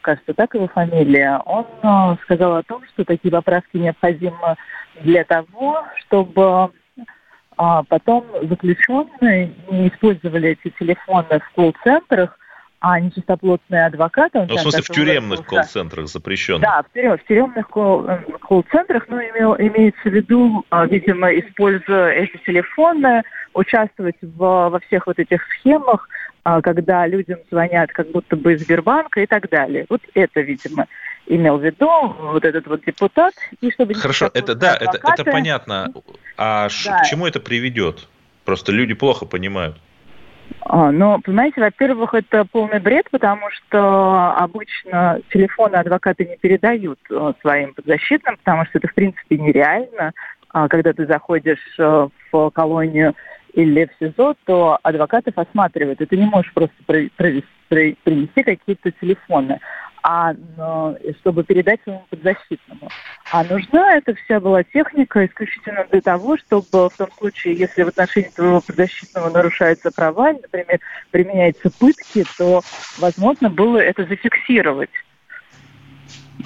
кажется, 0.00 0.34
так 0.34 0.54
его 0.54 0.68
фамилия, 0.68 1.38
он 1.44 1.66
э, 1.82 2.16
сказал 2.22 2.56
о 2.56 2.62
том, 2.62 2.82
что 2.86 3.04
такие 3.04 3.30
поправки 3.30 3.76
необходимы 3.76 4.56
для 5.00 5.24
того, 5.24 5.84
чтобы 5.96 6.70
потом 7.56 8.24
заключенные 8.42 9.52
не 9.70 9.88
использовали 9.88 10.50
эти 10.50 10.74
телефоны 10.78 11.38
в 11.38 11.50
колл-центрах, 11.54 12.36
а 12.82 12.98
нечистоплотные 12.98 13.86
адвокаты... 13.86 14.44
Ну, 14.48 14.56
в 14.56 14.60
смысле, 14.60 14.82
в 14.82 14.88
тюремных 14.88 15.46
колл-центрах 15.46 16.08
запрещено? 16.08 16.58
Да, 16.58 16.82
в, 16.82 16.92
тюрем, 16.92 17.16
в 17.16 17.24
тюремных 17.24 17.66
э, 17.76 18.18
колл-центрах, 18.40 19.04
ну, 19.08 19.18
имел, 19.18 19.54
имеется 19.56 20.02
в 20.02 20.12
виду, 20.12 20.66
а, 20.68 20.84
видимо, 20.86 21.32
используя 21.32 22.10
эти 22.10 22.36
телефоны, 22.44 23.22
участвовать 23.54 24.16
в, 24.20 24.36
во 24.36 24.80
всех 24.80 25.06
вот 25.06 25.20
этих 25.20 25.44
схемах, 25.52 26.08
а, 26.42 26.60
когда 26.60 27.06
людям 27.06 27.38
звонят 27.52 27.92
как 27.92 28.10
будто 28.10 28.34
бы 28.34 28.54
из 28.54 28.62
Сбербанка 28.62 29.20
и 29.20 29.26
так 29.26 29.48
далее. 29.48 29.86
Вот 29.88 30.00
это, 30.14 30.40
видимо, 30.40 30.88
имел 31.26 31.58
в 31.58 31.64
виду 31.64 31.88
вот 32.18 32.44
этот 32.44 32.66
вот 32.66 32.84
депутат. 32.84 33.34
И 33.60 33.70
чтобы 33.70 33.94
Хорошо, 33.94 34.28
это 34.34 34.56
да, 34.56 34.74
адвокаты... 34.74 34.98
это, 34.98 35.22
это 35.22 35.30
понятно. 35.30 35.92
А 36.36 36.68
да. 36.84 36.98
к 36.98 37.06
чему 37.06 37.28
это 37.28 37.38
приведет? 37.38 38.08
Просто 38.44 38.72
люди 38.72 38.94
плохо 38.94 39.24
понимают. 39.24 39.76
А, 40.64 40.92
ну, 40.92 41.20
понимаете, 41.20 41.60
во-первых, 41.60 42.14
это 42.14 42.44
полный 42.44 42.78
бред, 42.78 43.06
потому 43.10 43.50
что 43.50 44.32
обычно 44.36 45.20
телефоны 45.32 45.76
адвокаты 45.76 46.24
не 46.24 46.36
передают 46.36 46.98
э, 47.10 47.32
своим 47.40 47.74
подзащитным, 47.74 48.36
потому 48.36 48.64
что 48.66 48.78
это, 48.78 48.88
в 48.88 48.94
принципе, 48.94 49.38
нереально. 49.38 50.12
А, 50.50 50.68
когда 50.68 50.92
ты 50.92 51.06
заходишь 51.06 51.64
э, 51.78 52.08
в 52.30 52.50
колонию 52.50 53.14
или 53.54 53.86
в 53.86 54.04
СИЗО, 54.04 54.34
то 54.44 54.78
адвокатов 54.82 55.36
осматривают, 55.36 56.00
и 56.00 56.06
ты 56.06 56.16
не 56.16 56.26
можешь 56.26 56.52
просто 56.52 56.76
принести 56.86 58.42
какие-то 58.42 58.92
телефоны, 58.92 59.58
а 60.02 60.34
чтобы 61.20 61.44
передать 61.44 61.80
своему 61.82 62.04
подзащитному. 62.10 62.90
А 63.30 63.44
нужна 63.44 63.96
эта 63.96 64.14
вся 64.14 64.40
была 64.40 64.62
техника 64.64 65.24
исключительно 65.24 65.86
для 65.90 66.00
того, 66.00 66.36
чтобы 66.36 66.90
в 66.90 66.96
том 66.96 67.08
случае, 67.18 67.56
если 67.56 67.82
в 67.82 67.88
отношении 67.88 68.30
твоего 68.30 68.60
подзащитного 68.60 69.30
нарушаются 69.30 69.90
права, 69.90 70.32
например, 70.32 70.80
применяются 71.10 71.70
пытки, 71.70 72.24
то 72.36 72.62
возможно 72.98 73.48
было 73.48 73.78
это 73.78 74.04
зафиксировать. 74.04 74.90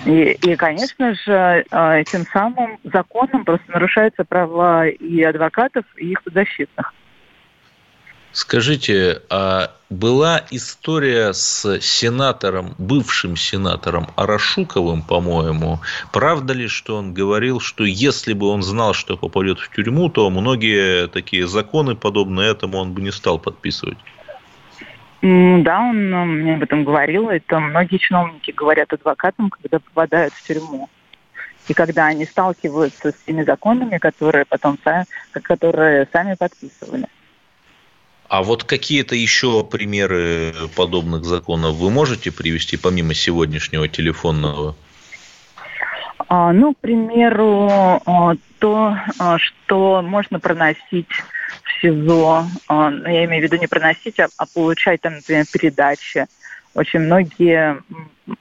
И, 0.05 0.33
и, 0.33 0.57
конечно 0.57 1.15
же, 1.15 1.65
а, 1.71 2.05
тем 2.05 2.27
самым 2.33 2.79
законом 2.85 3.45
просто 3.45 3.71
нарушаются 3.73 4.25
права 4.25 4.87
и 4.87 5.23
адвокатов, 5.23 5.85
и 5.97 6.11
их 6.13 6.23
подзащитных. 6.23 6.93
Скажите, 8.37 9.23
а 9.31 9.71
была 9.89 10.43
история 10.51 11.33
с 11.33 11.81
сенатором, 11.81 12.75
бывшим 12.77 13.35
сенатором 13.35 14.09
Арашуковым, 14.15 15.01
по-моему. 15.01 15.81
Правда 16.13 16.53
ли, 16.53 16.69
что 16.69 16.97
он 16.97 17.15
говорил, 17.15 17.61
что 17.61 17.85
если 17.85 18.35
бы 18.35 18.49
он 18.49 18.63
знал, 18.63 18.93
что 18.93 19.17
попадет 19.17 19.59
в 19.59 19.75
тюрьму, 19.75 20.11
то 20.11 20.29
многие 20.29 21.09
такие 21.09 21.47
законы, 21.47 21.97
подобные 21.97 22.51
этому, 22.51 22.77
он 22.77 22.93
бы 22.93 23.01
не 23.01 23.11
стал 23.11 23.39
подписывать? 23.39 23.97
Да, 25.23 25.81
он 25.81 26.13
э, 26.13 26.25
мне 26.27 26.57
об 26.57 26.63
этом 26.63 26.85
говорил. 26.85 27.31
Это 27.31 27.59
многие 27.59 27.97
чиновники 27.97 28.51
говорят 28.51 28.93
адвокатам, 28.93 29.49
когда 29.49 29.79
попадают 29.79 30.35
в 30.35 30.47
тюрьму. 30.47 30.91
И 31.69 31.73
когда 31.73 32.05
они 32.05 32.27
сталкиваются 32.27 33.13
с 33.13 33.15
теми 33.27 33.45
законами, 33.45 33.97
которые 33.97 34.45
потом 34.45 34.79
сами, 34.85 35.07
которые 35.43 36.07
сами 36.13 36.35
подписывали. 36.35 37.07
А 38.28 38.43
вот 38.43 38.65
какие-то 38.65 39.15
еще 39.15 39.62
примеры 39.65 40.52
подобных 40.75 41.25
законов 41.25 41.75
вы 41.75 41.91
можете 41.91 42.32
привести, 42.32 42.76
помимо 42.76 43.15
сегодняшнего 43.15 43.89
телефонного? 43.89 44.75
А, 46.28 46.52
ну, 46.52 46.75
к 46.75 46.78
примеру, 46.78 47.69
а, 47.71 48.34
то, 48.58 48.97
а, 49.19 49.39
что 49.39 50.02
можно 50.02 50.41
проносить 50.41 51.08
в 51.62 51.80
СИЗО, 51.80 52.47
ну, 52.69 53.08
я 53.08 53.25
имею 53.26 53.43
в 53.43 53.45
виду 53.45 53.56
не 53.60 53.69
проносить, 53.69 54.19
а, 54.19 54.28
а 54.36 54.47
получать 54.47 55.02
там, 55.02 55.15
например, 55.15 55.45
передачи. 55.52 56.26
Очень 56.75 57.00
многие 57.00 57.80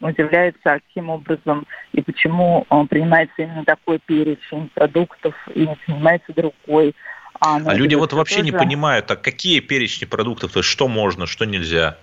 удивляются, 0.02 0.62
каким 0.64 1.10
образом 1.10 1.66
и 1.94 2.02
почему 2.02 2.66
принимается 2.90 3.44
именно 3.44 3.64
такой 3.64 4.00
перечень 4.00 4.70
продуктов 4.74 5.36
и 5.54 5.62
не 5.68 5.76
принимается 5.86 6.34
другой. 6.34 6.96
А, 7.40 7.58
а 7.58 7.74
люди 7.74 7.96
вот 7.96 8.14
вообще 8.14 8.38
тоже... 8.38 8.46
не 8.46 8.52
понимают, 8.52 9.10
а 9.12 9.16
какие 9.16 9.60
перечни 9.60 10.06
продуктов, 10.06 10.54
то 10.54 10.60
есть 10.60 10.70
что 10.70 10.88
можно, 10.88 11.26
что 11.28 11.46
нельзя? 11.46 11.98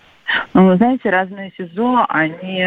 Ну, 0.55 0.67
вы 0.67 0.77
знаете, 0.77 1.11
разные 1.11 1.53
СИЗО, 1.57 2.07
они 2.09 2.65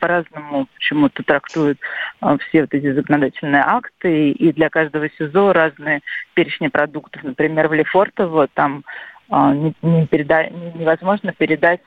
по-разному 0.00 0.66
почему-то 0.74 1.22
трактуют 1.22 1.78
а, 2.20 2.38
все 2.38 2.62
вот 2.62 2.72
эти 2.72 2.92
законодательные 2.92 3.62
акты, 3.64 4.30
и 4.30 4.52
для 4.52 4.70
каждого 4.70 5.08
СИЗО 5.18 5.52
разные 5.52 6.00
перечни 6.34 6.68
продуктов. 6.68 7.22
Например, 7.22 7.68
в 7.68 7.74
Лефортово 7.74 8.48
там 8.48 8.84
а, 9.28 9.52
не, 9.52 9.74
не 9.82 10.06
переда... 10.06 10.48
невозможно 10.48 11.32
передать 11.32 11.80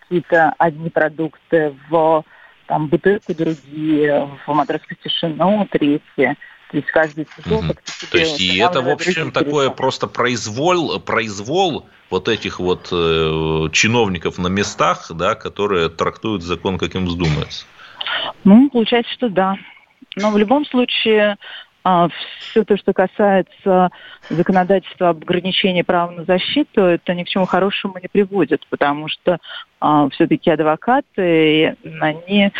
какие-то 0.00 0.54
одни 0.58 0.90
продукты 0.90 1.74
в 1.88 2.24
там, 2.66 2.88
бутылку 2.88 3.34
другие, 3.34 4.28
в 4.46 4.52
матросскую 4.52 4.98
тишину 5.02 5.66
третьи. 5.70 6.36
То 6.70 6.78
есть 6.78 6.88
каждый 6.88 7.28
сезон 7.36 7.70
угу. 7.70 7.76
То 8.10 8.18
есть 8.18 8.40
и 8.40 8.58
это, 8.58 8.82
в 8.82 8.88
общем, 8.88 9.30
такое 9.30 9.70
просто 9.70 10.06
произвол, 10.06 10.98
произвол 11.00 11.86
вот 12.10 12.28
этих 12.28 12.58
вот 12.58 12.88
э, 12.90 13.68
чиновников 13.72 14.38
на 14.38 14.48
местах, 14.48 15.10
да, 15.14 15.34
которые 15.34 15.88
трактуют 15.88 16.42
закон, 16.42 16.78
как 16.78 16.94
им 16.94 17.06
вздумается. 17.06 17.66
Ну, 18.44 18.68
получается, 18.70 19.12
что 19.12 19.28
да. 19.28 19.56
Но 20.16 20.30
в 20.30 20.38
любом 20.38 20.64
случае 20.66 21.36
все 22.40 22.64
то, 22.64 22.76
что 22.76 22.92
касается 22.92 23.90
законодательства 24.28 25.10
об 25.10 25.22
ограничении 25.22 25.82
права 25.82 26.10
на 26.10 26.24
защиту, 26.24 26.82
это 26.82 27.14
ни 27.14 27.22
к 27.22 27.28
чему 27.28 27.46
хорошему 27.46 27.94
не 28.02 28.08
приводит, 28.08 28.66
потому 28.68 29.08
что 29.08 29.38
а, 29.78 30.08
все-таки 30.08 30.50
адвокаты, 30.50 31.76
они 32.00 32.50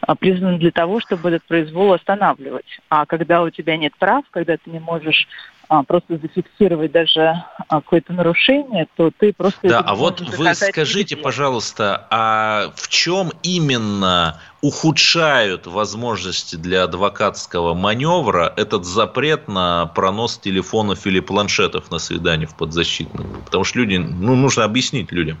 а, 0.00 0.14
признаны 0.14 0.58
для 0.58 0.70
того, 0.70 1.00
чтобы 1.00 1.30
этот 1.30 1.44
произвол 1.44 1.94
останавливать. 1.94 2.66
А 2.88 3.06
когда 3.06 3.42
у 3.42 3.50
тебя 3.50 3.76
нет 3.76 3.92
прав, 3.98 4.24
когда 4.30 4.56
ты 4.56 4.70
не 4.70 4.78
можешь 4.78 5.26
а, 5.68 5.82
просто 5.82 6.18
зафиксировать 6.18 6.92
даже 6.92 7.42
а, 7.68 7.80
какое-то 7.80 8.12
нарушение, 8.12 8.86
то 8.96 9.10
ты 9.16 9.32
просто... 9.32 9.68
Да, 9.68 9.80
а 9.80 9.94
вот 9.94 10.20
вы 10.20 10.54
скажите, 10.54 11.16
пожалуйста, 11.16 12.06
а 12.10 12.72
в 12.76 12.88
чем 12.88 13.32
именно 13.42 14.40
ухудшают 14.62 15.66
возможности 15.66 16.56
для 16.56 16.84
адвокатского 16.84 17.74
маневра 17.74 18.52
этот 18.56 18.84
запрет 18.84 19.48
на 19.48 19.86
пронос 19.86 20.38
телефонов 20.38 21.06
или 21.06 21.20
планшетов 21.20 21.90
на 21.90 21.98
свидание 21.98 22.46
в 22.46 22.56
подзащитном? 22.56 23.26
Потому 23.44 23.64
что 23.64 23.80
люди, 23.80 23.96
ну, 23.96 24.36
нужно 24.36 24.64
объяснить 24.64 25.10
людям. 25.10 25.38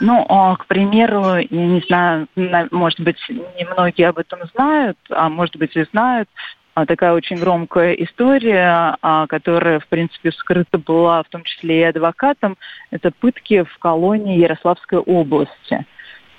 Ну, 0.00 0.24
а, 0.28 0.56
к 0.56 0.66
примеру, 0.66 1.36
я 1.36 1.46
не 1.50 1.80
знаю, 1.86 2.28
может 2.70 3.00
быть, 3.00 3.18
немногие 3.28 4.08
об 4.08 4.18
этом 4.18 4.40
знают, 4.54 4.96
а 5.10 5.28
может 5.28 5.56
быть 5.56 5.76
и 5.76 5.84
знают, 5.92 6.28
такая 6.74 7.12
очень 7.12 7.36
громкая 7.36 7.92
история, 7.94 8.96
а, 9.02 9.26
которая, 9.26 9.78
в 9.80 9.86
принципе, 9.88 10.32
скрыта 10.32 10.78
была 10.78 11.22
в 11.22 11.28
том 11.28 11.44
числе 11.44 11.80
и 11.80 11.84
адвокатом, 11.84 12.56
это 12.90 13.10
пытки 13.10 13.62
в 13.62 13.78
колонии 13.78 14.38
Ярославской 14.38 14.98
области. 14.98 15.86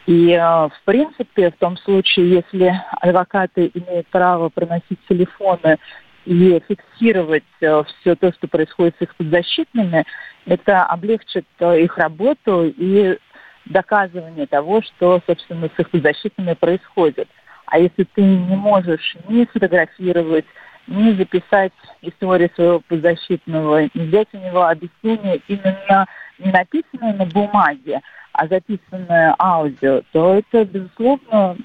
И, 0.05 0.31
э, 0.31 0.39
в 0.39 0.81
принципе, 0.85 1.51
в 1.51 1.57
том 1.57 1.77
случае, 1.77 2.29
если 2.29 2.73
адвокаты 2.99 3.71
имеют 3.73 4.07
право 4.07 4.49
проносить 4.49 4.99
телефоны 5.07 5.77
и 6.25 6.61
фиксировать 6.67 7.43
все 7.57 8.15
то, 8.15 8.33
что 8.33 8.47
происходит 8.47 8.95
с 8.97 9.03
их 9.03 9.15
подзащитными, 9.15 10.05
это 10.45 10.83
облегчит 10.83 11.45
их 11.59 11.97
работу 11.97 12.65
и 12.65 13.17
доказывание 13.65 14.45
того, 14.47 14.81
что, 14.81 15.21
собственно, 15.25 15.69
с 15.69 15.79
их 15.79 15.89
подзащитными 15.89 16.53
происходит. 16.53 17.29
А 17.73 17.79
если 17.79 18.03
ты 18.03 18.21
не 18.21 18.55
можешь 18.55 19.17
ни 19.27 19.45
сфотографировать, 19.45 20.45
ни 20.85 21.11
записать 21.13 21.73
историю 22.03 22.51
своего 22.53 22.81
подзащитного, 22.81 23.89
не 23.95 24.05
взять 24.05 24.27
у 24.33 24.37
него 24.37 24.67
объяснение 24.67 25.41
именно 25.47 26.05
не 26.37 26.51
написанное 26.51 27.13
на 27.15 27.25
бумаге, 27.25 28.01
а 28.31 28.47
записанное 28.47 29.35
аудио, 29.39 30.03
то 30.11 30.35
это, 30.35 30.65
безусловно, 30.65 31.57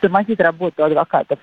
тормозит 0.00 0.40
работу 0.40 0.84
адвокатов. 0.84 1.40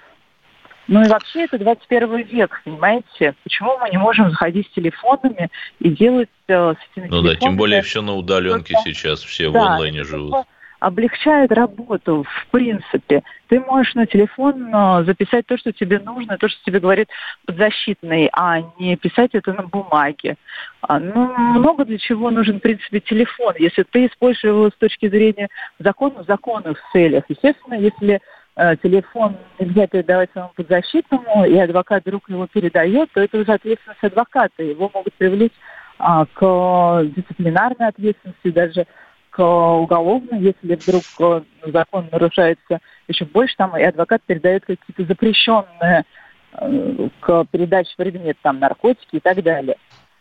Ну 0.88 1.04
и 1.04 1.10
вообще 1.10 1.44
это 1.44 1.58
21 1.58 2.16
век, 2.28 2.62
понимаете? 2.64 3.36
Почему 3.44 3.78
мы 3.80 3.90
не 3.90 3.98
можем 3.98 4.30
заходить 4.30 4.68
с 4.68 4.76
телефонами 4.76 5.50
и 5.80 5.90
делать 5.90 6.30
э, 6.48 6.74
с 6.74 6.78
этими 6.98 7.10
Ну 7.10 7.22
да, 7.22 7.36
тем 7.36 7.58
более 7.58 7.82
все 7.82 8.02
на 8.02 8.14
удаленке 8.14 8.76
сейчас, 8.86 9.20
все 9.24 9.52
да, 9.52 9.60
в 9.60 9.64
онлайне 9.66 10.06
живут. 10.06 10.46
Облегчает 10.80 11.52
работу, 11.52 12.24
в 12.24 12.48
принципе. 12.52 13.24
Ты 13.48 13.60
можешь 13.60 13.96
на 13.96 14.06
телефон 14.06 14.74
э, 14.74 15.04
записать 15.06 15.46
то, 15.46 15.58
что 15.58 15.72
тебе 15.72 16.00
нужно, 16.00 16.38
то, 16.38 16.48
что 16.48 16.64
тебе 16.64 16.80
говорит 16.80 17.10
подзащитный, 17.46 18.30
а 18.34 18.62
не 18.80 18.96
писать 18.96 19.32
это 19.34 19.54
на 19.54 19.64
бумаге. 19.64 20.36
А, 20.82 21.00
ну, 21.00 21.34
много 21.36 21.86
для 21.86 21.98
чего 21.98 22.30
нужен, 22.30 22.60
в 22.60 22.62
принципе, 22.62 23.00
телефон. 23.00 23.54
Если 23.58 23.84
ты 23.84 24.08
используешь 24.08 24.44
его 24.44 24.70
с 24.70 24.78
точки 24.78 25.10
зрения 25.10 25.50
закона, 25.80 26.24
в 26.24 26.28
законных 26.28 26.80
целях. 26.92 27.24
Естественно, 27.30 27.76
если 27.76 28.22
Э, 28.58 28.78
телефон 28.78 29.36
нельзя 29.60 29.86
передавать 29.88 30.32
своему 30.32 30.52
подзащитному, 30.56 31.46
и 31.46 31.58
адвокат 31.58 32.06
вдруг 32.06 32.30
его 32.30 32.48
передает, 32.48 33.12
то 33.12 33.20
это 33.20 33.38
уже 33.38 33.52
ответственность 33.52 34.04
адвоката. 34.04 34.64
Его 34.64 34.90
могут 34.94 35.14
привлечь 35.16 35.52
а, 36.00 36.26
к 36.26 37.04
дисциплинарной 37.16 37.90
ответственности, 37.90 38.52
даже 38.52 38.88
к 39.36 39.44
уголовной, 39.44 40.40
если 40.40 40.76
вдруг 40.76 41.04
э, 41.20 41.42
закон 41.70 42.08
нарушается 42.10 42.80
еще 43.10 43.26
больше, 43.26 43.58
там 43.58 43.76
и 43.76 43.84
адвокат 43.84 44.22
передает 44.26 44.64
какие-то 44.64 45.04
запрещенные 45.04 46.06
э, 46.54 47.10
к 47.20 47.46
передаче 47.52 47.94
предмет, 47.98 48.38
там, 48.42 48.60
наркотики 48.60 49.18
и 49.18 49.20
так 49.20 49.44
далее. 49.44 49.76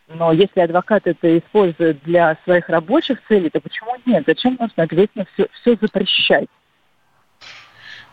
Но 0.09 0.33
если 0.33 0.59
адвокат 0.59 1.07
это 1.07 1.37
использует 1.37 2.03
для 2.03 2.37
своих 2.43 2.67
рабочих 2.67 3.25
целей, 3.29 3.49
то 3.49 3.61
почему 3.61 3.95
нет? 4.05 4.25
Зачем 4.27 4.57
нужно 4.59 4.83
обязательно 4.83 5.25
все, 5.33 5.47
все 5.61 5.77
запрещать? 5.79 6.49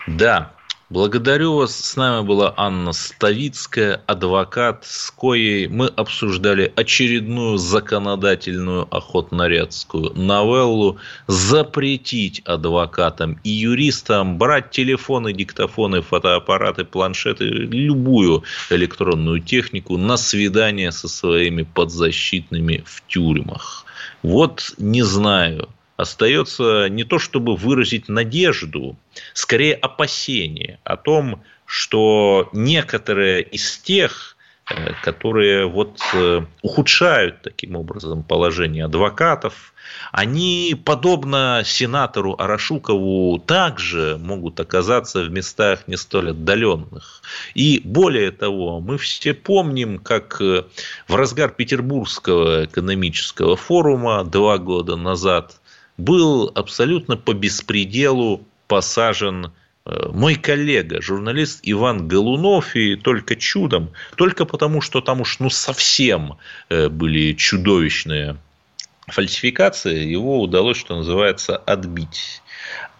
Да, 0.06 0.52
Благодарю 0.92 1.54
вас. 1.54 1.74
С 1.74 1.96
нами 1.96 2.22
была 2.22 2.52
Анна 2.54 2.92
Ставицкая, 2.92 4.02
адвокат, 4.06 4.84
с 4.84 5.10
коей 5.10 5.66
мы 5.66 5.86
обсуждали 5.86 6.70
очередную 6.76 7.56
законодательную 7.56 8.86
охотнорядскую 8.94 10.12
новеллу 10.14 10.98
запретить 11.28 12.42
адвокатам 12.44 13.40
и 13.42 13.48
юристам 13.48 14.36
брать 14.36 14.70
телефоны, 14.70 15.32
диктофоны, 15.32 16.02
фотоаппараты, 16.02 16.84
планшеты, 16.84 17.44
любую 17.44 18.44
электронную 18.68 19.40
технику 19.40 19.96
на 19.96 20.18
свидание 20.18 20.92
со 20.92 21.08
своими 21.08 21.62
подзащитными 21.62 22.84
в 22.84 23.02
тюрьмах. 23.06 23.86
Вот 24.22 24.74
не 24.76 25.02
знаю– 25.02 25.70
остается 25.96 26.88
не 26.88 27.04
то 27.04 27.18
чтобы 27.18 27.56
выразить 27.56 28.08
надежду, 28.08 28.96
скорее 29.34 29.74
опасение 29.74 30.78
о 30.84 30.96
том, 30.96 31.42
что 31.66 32.50
некоторые 32.52 33.42
из 33.42 33.78
тех, 33.78 34.36
э, 34.68 34.92
которые 35.02 35.66
вот 35.66 36.00
э, 36.12 36.42
ухудшают 36.62 37.42
таким 37.42 37.76
образом 37.76 38.22
положение 38.22 38.84
адвокатов, 38.84 39.72
они, 40.10 40.80
подобно 40.84 41.62
сенатору 41.64 42.36
Арашукову, 42.38 43.38
также 43.38 44.18
могут 44.20 44.60
оказаться 44.60 45.22
в 45.22 45.30
местах 45.30 45.88
не 45.88 45.96
столь 45.96 46.30
отдаленных. 46.30 47.22
И 47.54 47.80
более 47.84 48.30
того, 48.30 48.80
мы 48.80 48.98
все 48.98 49.34
помним, 49.34 49.98
как 49.98 50.40
э, 50.40 50.64
в 51.08 51.14
разгар 51.14 51.50
Петербургского 51.50 52.66
экономического 52.66 53.56
форума 53.56 54.24
два 54.24 54.58
года 54.58 54.96
назад 54.96 55.60
был 55.96 56.50
абсолютно 56.54 57.16
по 57.16 57.34
беспределу 57.34 58.44
посажен 58.66 59.52
э, 59.84 60.08
мой 60.12 60.34
коллега, 60.36 61.02
журналист 61.02 61.60
Иван 61.62 62.08
Голунов, 62.08 62.74
и 62.74 62.96
только 62.96 63.36
чудом, 63.36 63.90
только 64.16 64.44
потому, 64.44 64.80
что 64.80 65.00
там 65.00 65.20
уж 65.20 65.38
ну 65.38 65.50
совсем 65.50 66.38
э, 66.68 66.88
были 66.88 67.34
чудовищные 67.34 68.36
фальсификации, 69.06 70.04
его 70.04 70.40
удалось, 70.40 70.78
что 70.78 70.96
называется, 70.96 71.56
отбить. 71.56 72.42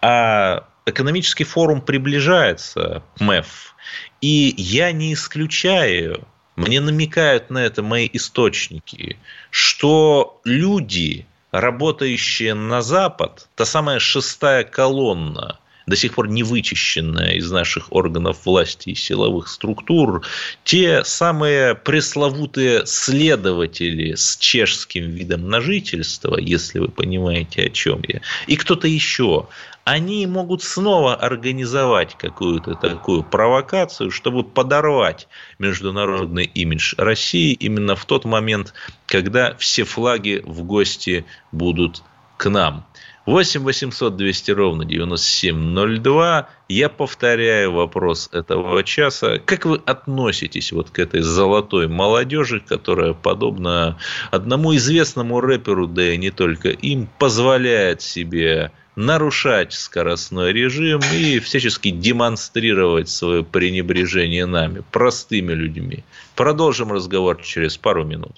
А 0.01 0.67
экономический 0.85 1.45
форум 1.45 1.81
приближается, 1.81 3.03
МЭФ, 3.19 3.75
и 4.21 4.53
я 4.57 4.91
не 4.91 5.13
исключаю, 5.13 6.27
мне 6.55 6.81
намекают 6.81 7.49
на 7.49 7.59
это 7.59 7.81
мои 7.81 8.09
источники, 8.13 9.17
что 9.49 10.39
люди, 10.43 11.25
работающие 11.53 12.55
на 12.55 12.81
Запад, 12.81 13.47
та 13.55 13.65
самая 13.65 13.99
шестая 13.99 14.63
колонна, 14.63 15.59
до 15.85 15.95
сих 15.95 16.13
пор 16.13 16.27
не 16.27 16.43
вычищенная 16.43 17.33
из 17.33 17.51
наших 17.51 17.91
органов 17.91 18.45
власти 18.45 18.89
и 18.89 18.95
силовых 18.95 19.47
структур, 19.47 20.25
те 20.63 21.03
самые 21.03 21.75
пресловутые 21.75 22.85
следователи 22.85 24.15
с 24.15 24.37
чешским 24.37 25.11
видом 25.11 25.49
на 25.49 25.61
жительство, 25.61 26.37
если 26.37 26.79
вы 26.79 26.89
понимаете, 26.89 27.63
о 27.63 27.69
чем 27.69 28.01
я, 28.07 28.21
и 28.47 28.55
кто-то 28.55 28.87
еще, 28.87 29.47
они 29.85 30.25
могут 30.27 30.63
снова 30.63 31.15
организовать 31.15 32.15
какую-то 32.17 32.75
такую 32.75 33.23
провокацию, 33.23 34.11
чтобы 34.11 34.43
подорвать 34.43 35.27
международный 35.59 36.45
имидж 36.45 36.95
России 36.97 37.53
именно 37.53 37.95
в 37.95 38.05
тот 38.05 38.23
момент, 38.23 38.73
когда 39.07 39.55
все 39.57 39.83
флаги 39.83 40.41
в 40.45 40.63
гости 40.63 41.25
будут 41.51 42.01
к 42.37 42.49
нам. 42.49 42.85
8 43.25 43.61
800 43.61 44.17
200 44.17 44.51
ровно 44.51 44.85
9702. 44.85 46.49
Я 46.67 46.89
повторяю 46.89 47.71
вопрос 47.71 48.29
этого 48.33 48.83
часа. 48.83 49.39
Как 49.39 49.65
вы 49.65 49.81
относитесь 49.85 50.71
вот 50.71 50.89
к 50.89 50.99
этой 50.99 51.21
золотой 51.21 51.87
молодежи, 51.87 52.59
которая, 52.59 53.13
подобно 53.13 53.97
одному 54.31 54.75
известному 54.75 55.39
рэперу, 55.39 55.87
да 55.87 56.13
и 56.13 56.17
не 56.17 56.31
только 56.31 56.69
им, 56.69 57.07
позволяет 57.17 58.01
себе 58.01 58.71
нарушать 58.95 59.73
скоростной 59.73 60.53
режим 60.53 61.01
и 61.13 61.39
всячески 61.39 61.89
демонстрировать 61.89 63.09
свое 63.09 63.43
пренебрежение 63.43 64.45
нами, 64.45 64.83
простыми 64.91 65.53
людьми. 65.53 66.03
Продолжим 66.35 66.91
разговор 66.91 67.41
через 67.41 67.77
пару 67.77 68.03
минут. 68.03 68.37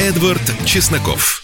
Эдвард 0.00 0.42
Чесноков. 0.66 1.43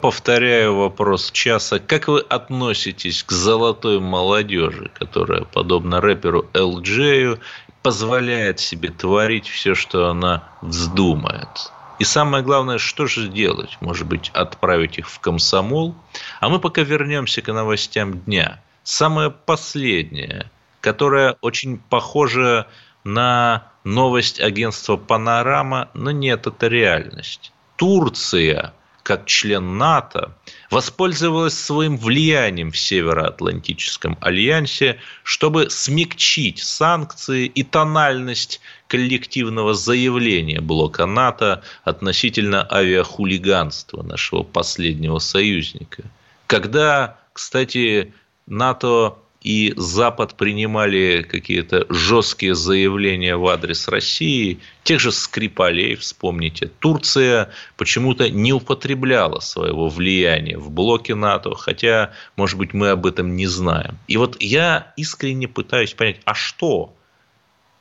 Повторяю 0.00 0.76
вопрос 0.76 1.30
часа. 1.30 1.78
Как 1.78 2.08
вы 2.08 2.20
относитесь 2.20 3.22
к 3.22 3.32
золотой 3.32 4.00
молодежи, 4.00 4.90
которая, 4.98 5.42
подобно 5.42 6.00
рэперу 6.00 6.46
LJ, 6.52 7.40
позволяет 7.82 8.60
себе 8.60 8.90
творить 8.90 9.48
все, 9.48 9.74
что 9.74 10.08
она 10.08 10.44
вздумает? 10.62 11.72
И 11.98 12.04
самое 12.04 12.44
главное, 12.44 12.78
что 12.78 13.06
же 13.06 13.28
делать? 13.28 13.76
Может 13.80 14.06
быть, 14.06 14.30
отправить 14.32 14.98
их 14.98 15.08
в 15.08 15.18
комсомол? 15.18 15.96
А 16.40 16.48
мы 16.48 16.60
пока 16.60 16.82
вернемся 16.82 17.42
к 17.42 17.52
новостям 17.52 18.20
дня. 18.20 18.62
Самое 18.84 19.30
последнее, 19.30 20.50
которое 20.80 21.36
очень 21.40 21.78
похоже 21.78 22.66
на 23.02 23.64
новость 23.82 24.40
агентства 24.40 24.96
«Панорама», 24.96 25.88
но 25.94 26.10
нет, 26.12 26.46
это 26.46 26.68
реальность. 26.68 27.52
Турция 27.76 28.72
как 29.08 29.24
член 29.24 29.78
НАТО, 29.78 30.36
воспользовалась 30.70 31.58
своим 31.58 31.96
влиянием 31.96 32.70
в 32.70 32.76
Североатлантическом 32.76 34.18
альянсе, 34.20 35.00
чтобы 35.22 35.70
смягчить 35.70 36.58
санкции 36.58 37.46
и 37.46 37.62
тональность 37.62 38.60
коллективного 38.86 39.72
заявления 39.72 40.60
блока 40.60 41.06
НАТО 41.06 41.62
относительно 41.84 42.70
авиахулиганства 42.70 44.02
нашего 44.02 44.42
последнего 44.42 45.20
союзника. 45.20 46.02
Когда, 46.46 47.18
кстати, 47.32 48.12
НАТО 48.46 49.16
и 49.40 49.72
Запад 49.76 50.34
принимали 50.34 51.22
какие-то 51.22 51.86
жесткие 51.88 52.54
заявления 52.54 53.36
в 53.36 53.46
адрес 53.46 53.86
России, 53.88 54.58
тех 54.82 55.00
же 55.00 55.12
Скрипалей, 55.12 55.94
вспомните, 55.94 56.66
Турция 56.66 57.50
почему-то 57.76 58.28
не 58.28 58.52
употребляла 58.52 59.38
своего 59.40 59.88
влияния 59.88 60.58
в 60.58 60.70
блоке 60.70 61.14
НАТО, 61.14 61.54
хотя, 61.54 62.12
может 62.36 62.58
быть, 62.58 62.74
мы 62.74 62.90
об 62.90 63.06
этом 63.06 63.36
не 63.36 63.46
знаем. 63.46 63.98
И 64.08 64.16
вот 64.16 64.40
я 64.40 64.92
искренне 64.96 65.46
пытаюсь 65.46 65.94
понять, 65.94 66.20
а 66.24 66.34
что? 66.34 66.94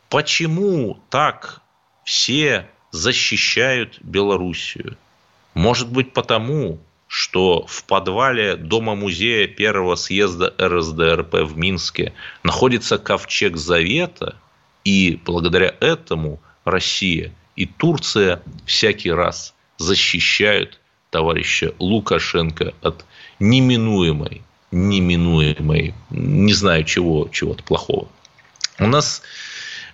Почему 0.10 1.00
так 1.10 1.62
все 2.04 2.68
защищают 2.92 3.98
Белоруссию? 4.02 4.96
Может 5.56 5.90
быть, 5.90 6.14
потому, 6.14 6.80
что 7.18 7.66
в 7.68 7.84
подвале 7.86 8.56
Дома-музея 8.56 9.48
первого 9.48 9.96
съезда 9.96 10.54
РСДРП 10.62 11.34
в 11.46 11.58
Минске 11.58 12.14
находится 12.44 13.00
ковчег 13.00 13.58
Завета, 13.58 14.36
и 14.86 15.20
благодаря 15.26 15.74
этому 15.80 16.40
Россия 16.64 17.34
и 17.56 17.66
Турция 17.66 18.44
всякий 18.68 19.12
раз 19.12 19.56
защищают 19.80 20.80
товарища 21.10 21.74
Лукашенко 21.80 22.76
от 22.84 23.04
неминуемой, 23.40 24.44
неминуемой, 24.70 25.96
не 26.12 26.54
знаю 26.54 26.84
чего, 26.84 27.30
чего-то 27.32 27.64
плохого. 27.64 28.10
У 28.78 28.86
нас 28.86 29.24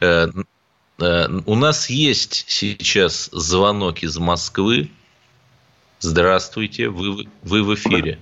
э, 0.01 0.27
э, 0.99 1.27
у 1.45 1.55
нас 1.55 1.89
есть 1.89 2.43
сейчас 2.49 3.29
звонок 3.31 4.03
из 4.03 4.17
Москвы. 4.17 4.89
Здравствуйте, 6.03 6.89
вы, 6.89 7.27
вы 7.43 7.63
в 7.63 7.73
эфире. 7.75 8.17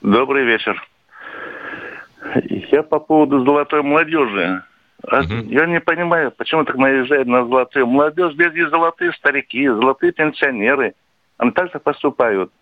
Добрый 0.00 0.44
вечер. 0.44 0.80
Я 2.70 2.84
по 2.84 3.00
поводу 3.00 3.44
золотой 3.44 3.82
молодежи. 3.82 4.62
А 5.08 5.22
Я 5.22 5.66
не 5.66 5.80
понимаю, 5.80 6.30
почему 6.30 6.64
так 6.64 6.76
наезжают 6.76 7.26
на 7.26 7.44
золотую 7.44 7.86
молодежь. 7.88 8.32
Здесь 8.34 8.52
есть 8.54 8.70
золотые 8.70 9.12
старики, 9.12 9.66
золотые 9.68 10.12
пенсионеры. 10.12 10.94
Они 11.38 11.50
также 11.50 11.80
поступают. 11.80 12.52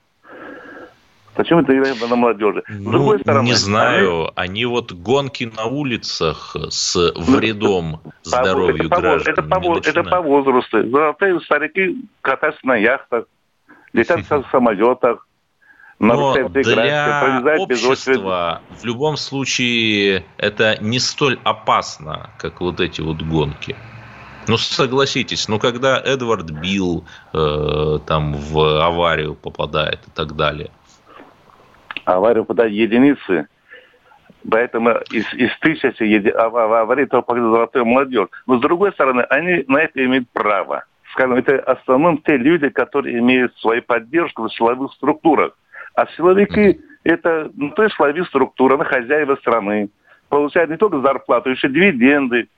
Почему 1.34 1.60
это 1.60 1.76
играет 1.76 2.00
на 2.08 2.16
молодежи? 2.16 2.62
С 2.66 2.78
Ну, 2.78 2.90
другой 2.92 3.20
стороны, 3.20 3.44
не 3.46 3.52
знаю, 3.54 4.30
они 4.34 4.64
вот 4.64 4.92
гонки 4.92 5.44
на 5.54 5.66
улицах 5.66 6.56
с 6.70 7.12
вредом 7.16 8.00
здоровью 8.22 8.86
это 8.86 8.88
по, 8.88 8.96
воз- 8.96 9.02
граждан 9.24 9.50
это, 9.84 10.02
по 10.04 10.20
возрасту. 10.22 10.88
Золотые 10.88 11.40
старики 11.40 11.96
катаются 12.22 12.66
на 12.66 12.76
яхтах, 12.76 13.24
летят 13.94 14.20
в 14.30 14.50
самолетах, 14.50 15.26
Но 15.98 16.34
для 16.48 17.56
общества 17.56 18.60
в 18.68 18.84
любом 18.84 19.16
случае 19.16 20.24
это 20.36 20.76
не 20.82 20.98
столь 20.98 21.38
опасно, 21.44 22.30
как 22.38 22.60
вот 22.60 22.80
эти 22.80 23.00
вот 23.00 23.22
гонки. 23.22 23.76
Ну, 24.46 24.58
согласитесь, 24.58 25.48
ну, 25.48 25.58
когда 25.58 25.98
Эдвард 25.98 26.50
Билл 26.50 27.04
э, 27.32 27.98
там 28.06 28.34
в 28.34 28.84
аварию 28.84 29.34
попадает 29.34 30.00
и 30.06 30.10
так 30.14 30.36
далее. 30.36 30.70
аварию 32.04 32.44
подать 32.44 32.72
единицы. 32.72 33.46
Поэтому 34.50 34.90
из, 35.10 35.32
из 35.32 35.50
тысячи 35.60 36.02
еди- 36.02 36.28
ав- 36.30 36.54
ав- 36.54 36.72
аварий 36.72 37.06
только 37.06 37.22
попадет 37.24 37.44
золотой 37.44 37.84
молодежь. 37.84 38.28
Но 38.46 38.58
с 38.58 38.60
другой 38.60 38.92
стороны, 38.92 39.22
они 39.22 39.64
на 39.68 39.78
это 39.78 40.04
имеют 40.04 40.28
право. 40.30 40.84
Скажем, 41.14 41.36
это 41.36 41.62
в 41.62 41.68
основном 41.68 42.18
те 42.18 42.36
люди, 42.36 42.68
которые 42.70 43.20
имеют 43.20 43.56
свою 43.58 43.82
поддержку 43.82 44.42
в 44.42 44.52
силовых 44.52 44.92
структурах. 44.94 45.56
А 45.94 46.06
силовики 46.16 46.80
это 47.04 47.52
ну, 47.54 47.70
то 47.70 47.84
есть 47.84 47.94
силовые 47.94 48.24
структуры, 48.24 48.74
они 48.74 48.84
хозяева 48.84 49.36
страны. 49.36 49.90
Получают 50.28 50.70
не 50.70 50.76
только 50.76 50.98
зарплату, 50.98 51.50
еще 51.50 51.68
дивиденды 51.68 52.48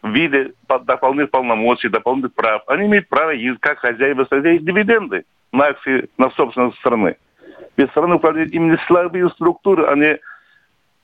в 0.00 0.10
виде 0.10 0.52
по- 0.68 0.78
дополнительных 0.78 1.32
полномочий, 1.32 1.88
дополнительных 1.88 2.34
прав. 2.34 2.62
Они 2.68 2.86
имеют 2.86 3.08
право 3.08 3.30
есть 3.30 3.58
как 3.58 3.80
хозяева 3.80 4.24
страны 4.26 4.60
дивиденды 4.60 5.24
на 5.50 5.66
акции, 5.66 6.08
на 6.16 6.30
собственность 6.30 6.78
страны. 6.78 7.16
Ведь 7.76 7.90
страну 7.90 8.16
управляют 8.16 8.52
именно 8.52 8.78
силовые 8.86 9.28
структуры, 9.30 9.86
а 9.86 9.96
не 9.96 10.20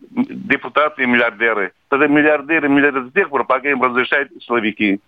депутаты 0.00 1.02
и 1.02 1.06
миллиардеры. 1.06 1.72
Тогда 1.88 2.06
миллиардеры, 2.06 2.68
миллиардеры 2.68 3.08
с 3.08 3.12
тех 3.12 3.30
пор, 3.30 3.46
пока 3.46 3.68
им 3.68 3.82
разрешают 3.82 4.30
силовики. 4.44 5.00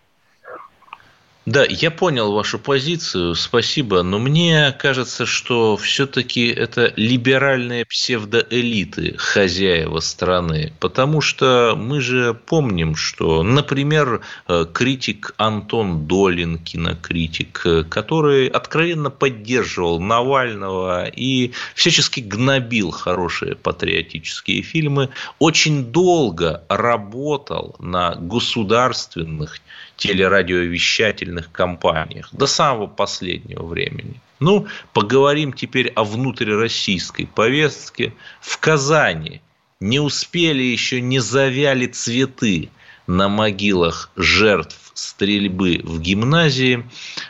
Да, 1.45 1.65
я 1.69 1.91
понял 1.91 2.33
вашу 2.33 2.61
позицию, 2.61 3.35
спасибо, 3.35 4.05
но 4.05 4.21
мне 4.21 4.71
кажется, 4.79 5.27
что 5.27 5.77
все-таки 5.77 6.47
это 6.47 6.93
либеральные 6.95 7.85
псевдоэлиты, 7.85 9.17
хозяева 9.19 9.99
страны, 9.99 10.73
потому 10.79 11.21
что 11.21 11.75
мы 11.77 12.01
же 12.01 12.33
помним, 12.47 12.95
что, 12.95 13.43
например, 13.43 14.21
э, 14.47 14.67
критик 14.73 15.35
Антон 15.37 16.07
Долин, 16.07 16.59
кинокритик, 16.59 17.63
э, 17.65 17.83
который 17.83 18.47
откровенно 18.47 19.11
поддерживал 19.11 20.01
Навального 20.01 21.07
и 21.07 21.51
всячески 21.75 22.21
гнобил 22.21 22.93
хорошие 22.93 23.57
патриотические 23.57 24.63
фильмы, 24.63 25.09
очень 25.41 25.87
долго 25.87 26.63
работал 26.69 27.75
на 27.81 28.15
государственных 28.15 29.59
телерадиовещательных 29.97 31.32
компаниях 31.41 32.29
до 32.33 32.47
самого 32.47 32.87
последнего 32.87 33.65
времени. 33.65 34.21
Ну, 34.41 34.67
поговорим 34.93 35.53
теперь 35.53 35.89
о 35.89 36.05
внутрироссийской 36.05 37.27
повестке. 37.27 38.13
В 38.41 38.59
Казани 38.59 39.41
не 39.81 40.01
успели 40.01 40.63
еще, 40.63 41.01
не 41.01 41.21
завяли 41.21 41.87
цветы 41.87 42.71
на 43.07 43.29
могилах 43.29 44.11
жертв 44.17 44.83
стрельбы 44.95 45.81
в 45.83 46.01
гимназии, 46.01 46.85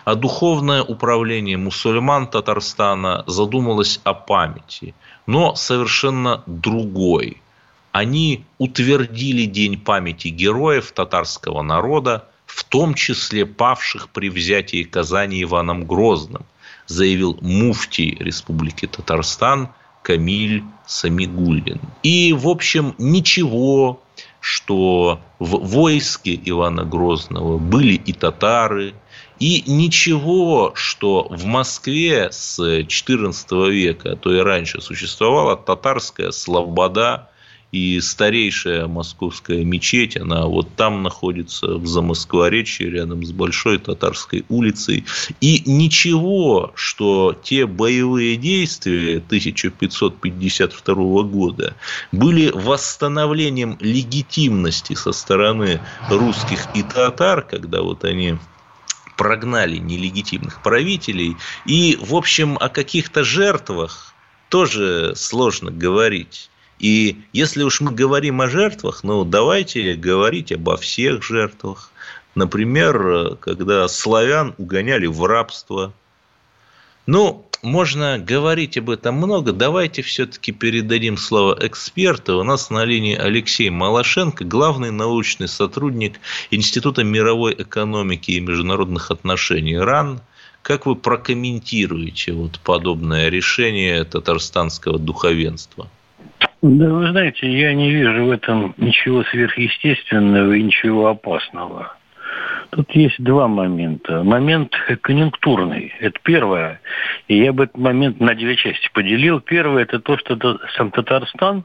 а 0.04 0.14
духовное 0.14 0.82
управление 0.82 1.56
мусульман 1.56 2.26
Татарстана 2.26 3.24
задумалось 3.26 4.00
о 4.04 4.14
памяти, 4.14 4.94
но 5.26 5.54
совершенно 5.54 6.42
другой. 6.46 7.40
Они 7.92 8.44
утвердили 8.58 9.44
День 9.44 9.78
памяти 9.78 10.28
героев 10.28 10.92
татарского 10.92 11.62
народа, 11.62 12.28
в 12.54 12.64
том 12.64 12.94
числе 12.94 13.46
павших 13.46 14.10
при 14.10 14.28
взятии 14.28 14.82
Казани 14.82 15.42
Иваном 15.42 15.86
Грозным, 15.86 16.44
заявил 16.86 17.38
муфтий 17.40 18.16
Республики 18.20 18.86
Татарстан 18.86 19.70
Камиль 20.02 20.62
Самигуллин. 20.86 21.80
И, 22.02 22.34
в 22.34 22.48
общем, 22.48 22.94
ничего, 22.98 24.02
что 24.40 25.20
в 25.38 25.66
войске 25.66 26.38
Ивана 26.44 26.84
Грозного 26.84 27.56
были 27.56 27.94
и 27.94 28.12
татары, 28.12 28.94
и 29.38 29.64
ничего, 29.66 30.72
что 30.74 31.28
в 31.30 31.46
Москве 31.46 32.28
с 32.30 32.58
XIV 32.60 33.70
века, 33.70 34.12
а 34.12 34.16
то 34.16 34.34
и 34.34 34.40
раньше 34.40 34.82
существовала 34.82 35.56
татарская 35.56 36.32
слобода, 36.32 37.30
и 37.72 38.00
старейшая 38.02 38.86
московская 38.86 39.64
мечеть, 39.64 40.18
она 40.18 40.46
вот 40.46 40.76
там 40.76 41.02
находится 41.02 41.78
в 41.78 41.86
Замоскворечье, 41.86 42.90
рядом 42.90 43.24
с 43.24 43.32
Большой 43.32 43.78
Татарской 43.78 44.44
улицей. 44.50 45.06
И 45.40 45.62
ничего, 45.64 46.72
что 46.74 47.34
те 47.42 47.66
боевые 47.66 48.36
действия 48.36 49.16
1552 49.16 51.22
года 51.22 51.74
были 52.12 52.50
восстановлением 52.50 53.78
легитимности 53.80 54.92
со 54.92 55.12
стороны 55.12 55.80
русских 56.10 56.68
и 56.74 56.82
татар, 56.82 57.40
когда 57.40 57.80
вот 57.80 58.04
они 58.04 58.36
прогнали 59.16 59.78
нелегитимных 59.78 60.62
правителей. 60.62 61.38
И, 61.64 61.98
в 61.98 62.14
общем, 62.14 62.58
о 62.60 62.68
каких-то 62.68 63.24
жертвах 63.24 64.12
тоже 64.50 65.14
сложно 65.16 65.70
говорить. 65.70 66.50
И 66.82 67.22
если 67.32 67.62
уж 67.62 67.80
мы 67.80 67.92
говорим 67.92 68.40
о 68.40 68.48
жертвах, 68.48 69.04
ну, 69.04 69.24
давайте 69.24 69.94
говорить 69.94 70.50
обо 70.50 70.76
всех 70.76 71.22
жертвах. 71.22 71.92
Например, 72.34 73.36
когда 73.36 73.86
славян 73.86 74.54
угоняли 74.58 75.06
в 75.06 75.24
рабство. 75.24 75.92
Ну, 77.06 77.46
можно 77.62 78.18
говорить 78.18 78.76
об 78.78 78.90
этом 78.90 79.14
много. 79.14 79.52
Давайте 79.52 80.02
все-таки 80.02 80.50
передадим 80.50 81.16
слово 81.16 81.56
эксперту. 81.60 82.40
У 82.40 82.42
нас 82.42 82.68
на 82.68 82.84
линии 82.84 83.14
Алексей 83.14 83.70
Малашенко, 83.70 84.44
главный 84.44 84.90
научный 84.90 85.46
сотрудник 85.46 86.18
Института 86.50 87.04
мировой 87.04 87.54
экономики 87.56 88.32
и 88.32 88.40
международных 88.40 89.12
отношений 89.12 89.78
РАН. 89.78 90.20
Как 90.62 90.86
вы 90.86 90.96
прокомментируете 90.96 92.32
вот 92.32 92.58
подобное 92.58 93.28
решение 93.28 94.02
татарстанского 94.02 94.98
духовенства? 94.98 95.88
Да, 96.62 96.88
вы 96.88 97.08
знаете, 97.10 97.50
я 97.50 97.74
не 97.74 97.90
вижу 97.90 98.24
в 98.24 98.30
этом 98.30 98.74
ничего 98.76 99.24
сверхъестественного 99.24 100.52
и 100.52 100.62
ничего 100.62 101.08
опасного. 101.08 101.96
Тут 102.70 102.90
есть 102.92 103.22
два 103.22 103.48
момента. 103.48 104.22
Момент 104.22 104.72
конъюнктурный. 105.02 105.92
Это 106.00 106.18
первое. 106.22 106.80
И 107.28 107.36
я 107.36 107.52
бы 107.52 107.64
этот 107.64 107.76
момент 107.76 108.20
на 108.20 108.34
две 108.34 108.56
части 108.56 108.88
поделил. 108.94 109.40
Первое– 109.40 109.82
это 109.84 109.98
то, 110.00 110.16
что 110.16 110.58
сам 110.76 110.90
Татарстан 110.90 111.64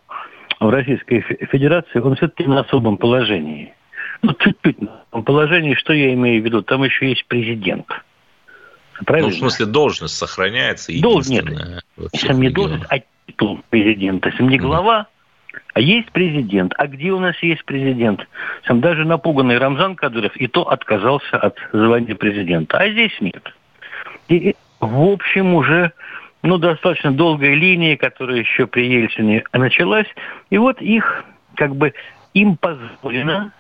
в 0.60 0.70
Российской 0.70 1.22
Федерации, 1.22 2.00
он 2.00 2.16
все-таки 2.16 2.44
на 2.46 2.62
особом 2.62 2.98
положении. 2.98 3.74
Ну, 4.22 4.34
чуть-чуть 4.34 4.82
на 4.82 5.02
особом 5.04 5.24
положении. 5.24 5.76
Что 5.76 5.94
я 5.94 6.14
имею 6.14 6.42
в 6.42 6.46
виду? 6.46 6.62
Там 6.62 6.84
еще 6.84 7.08
есть 7.08 7.26
президент. 7.28 7.86
Правильно? 9.06 9.30
Ну, 9.30 9.36
в 9.36 9.40
смысле, 9.40 9.68
должность 9.68 10.18
сохраняется. 10.18 10.92
Должность. 11.00 11.48
Нет, 11.48 11.84
сам 12.16 12.42
не 12.42 12.50
должность, 12.50 12.86
а 12.90 12.98
титул 13.28 13.60
президента. 13.70 14.30
Если 14.30 14.44
не 14.44 14.58
глава, 14.58 15.08
а 15.74 15.80
есть 15.80 16.12
президент. 16.12 16.74
А 16.78 16.88
где 16.88 17.12
у 17.12 17.20
нас 17.20 17.38
есть 17.42 17.64
президент? 17.66 18.28
Сам 18.66 18.82
даже 18.82 19.06
напуганный 19.06 19.58
Рамзан 19.58 19.96
Кадыров 19.96 20.36
и 20.36 20.48
то 20.48 20.70
отказался 20.70 21.38
от 21.38 21.58
звания 21.72 22.16
президента. 22.16 22.78
А 22.78 22.90
здесь 22.90 23.16
нет. 23.22 23.54
И, 24.28 24.56
в 24.80 25.02
общем, 25.02 25.54
уже 25.54 25.92
ну, 26.42 26.58
достаточно 26.58 27.12
долгая 27.12 27.54
линия, 27.54 27.98
которая 27.98 28.38
еще 28.38 28.68
при 28.68 28.88
Ельцине 28.88 29.44
началась. 29.54 30.08
И 30.50 30.58
вот 30.58 30.82
их, 30.82 31.24
как 31.56 31.76
бы, 31.76 31.94
им 32.34 32.58
позволено 32.58 33.52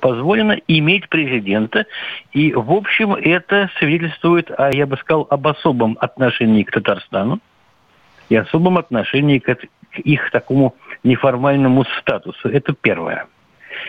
позволено 0.00 0.58
иметь 0.68 1.08
президента. 1.08 1.86
И, 2.32 2.52
в 2.52 2.70
общем, 2.70 3.14
это 3.14 3.70
свидетельствует, 3.78 4.50
о, 4.50 4.70
я 4.70 4.86
бы 4.86 4.98
сказал, 4.98 5.26
об 5.30 5.46
особом 5.46 5.96
отношении 6.00 6.64
к 6.64 6.70
Татарстану 6.70 7.40
и 8.34 8.36
особом 8.36 8.78
отношении 8.78 9.38
к, 9.38 9.54
к 9.54 9.98
их 9.98 10.30
такому 10.30 10.74
неформальному 11.04 11.84
статусу. 12.00 12.48
Это 12.48 12.74
первое. 12.74 13.26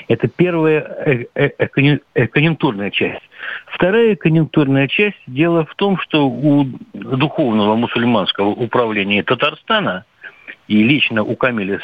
Это 0.07 0.27
первая 0.27 0.81
э, 1.05 1.25
э, 1.35 1.49
э, 2.13 2.27
конъюнктурная 2.27 2.91
часть. 2.91 3.21
Вторая 3.67 4.15
конъюнктурная 4.15 4.87
часть– 4.87 5.17
дело 5.27 5.65
в 5.65 5.75
том, 5.75 5.97
что 5.99 6.27
у 6.27 6.65
духовного 6.93 7.75
мусульманского 7.75 8.49
управления 8.49 9.23
Татарстана 9.23 10.05
и 10.67 10.81
лично 10.83 11.23
у 11.23 11.35
Камиля 11.35 11.79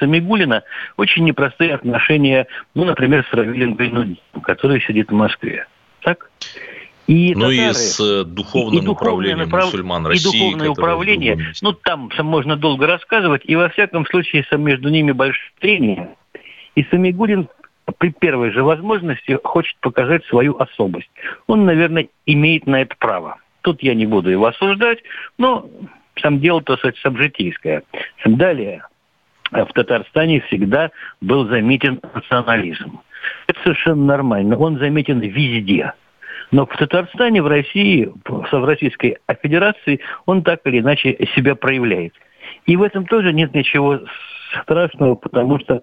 Самигулина 0.00 0.62
очень 0.96 1.24
непростые 1.24 1.74
отношения, 1.74 2.46
ну, 2.74 2.84
например, 2.84 3.24
с 3.30 3.34
Равилем 3.34 3.74
Гайнудином, 3.74 4.18
который 4.42 4.80
сидит 4.80 5.10
в 5.10 5.14
Москве. 5.14 5.66
Так? 6.02 6.30
И 7.06 7.34
ну 7.34 7.50
татары, 7.50 7.56
и 7.56 7.72
с 7.72 8.24
духовным 8.24 8.84
и, 8.84 8.86
и 8.86 8.88
управлением 8.88 9.38
направ... 9.38 9.64
мусульман 9.64 10.06
России. 10.06 10.28
И 10.28 10.32
духовное 10.32 10.70
управление, 10.70 11.52
ну 11.60 11.72
там 11.72 12.10
можно 12.18 12.56
долго 12.56 12.86
рассказывать, 12.86 13.42
и 13.44 13.56
во 13.56 13.68
всяком 13.70 14.06
случае 14.06 14.46
между 14.52 14.88
ними 14.88 15.12
большое 15.12 15.50
трение. 15.58 16.10
И 16.74 16.84
Самигулин 16.84 17.48
при 17.98 18.10
первой 18.10 18.50
же 18.52 18.62
возможности 18.62 19.38
хочет 19.42 19.76
показать 19.80 20.24
свою 20.26 20.56
особость. 20.58 21.10
Он, 21.46 21.64
наверное, 21.64 22.08
имеет 22.26 22.66
на 22.66 22.82
это 22.82 22.94
право. 22.98 23.36
Тут 23.62 23.82
я 23.82 23.94
не 23.94 24.06
буду 24.06 24.30
его 24.30 24.46
осуждать, 24.46 24.98
но 25.38 25.68
сам 26.20 26.40
дело-то 26.40 26.78
сабжитийское. 27.02 27.82
Далее, 28.24 28.84
в 29.50 29.72
Татарстане 29.72 30.40
всегда 30.42 30.90
был 31.20 31.46
заметен 31.48 32.00
национализм. 32.14 33.00
Это 33.46 33.60
совершенно 33.62 34.04
нормально. 34.04 34.56
Он 34.56 34.78
заметен 34.78 35.20
везде. 35.20 35.92
Но 36.52 36.66
в 36.66 36.76
Татарстане, 36.76 37.42
в 37.42 37.46
России, 37.48 38.12
в 38.24 38.64
Российской 38.64 39.18
Федерации 39.42 40.00
он 40.26 40.42
так 40.42 40.60
или 40.64 40.80
иначе 40.80 41.16
себя 41.34 41.56
проявляет. 41.56 42.12
И 42.66 42.76
в 42.76 42.82
этом 42.82 43.06
тоже 43.06 43.32
нет 43.32 43.54
ничего 43.54 44.00
страшного, 44.62 45.14
потому 45.14 45.58
что 45.58 45.82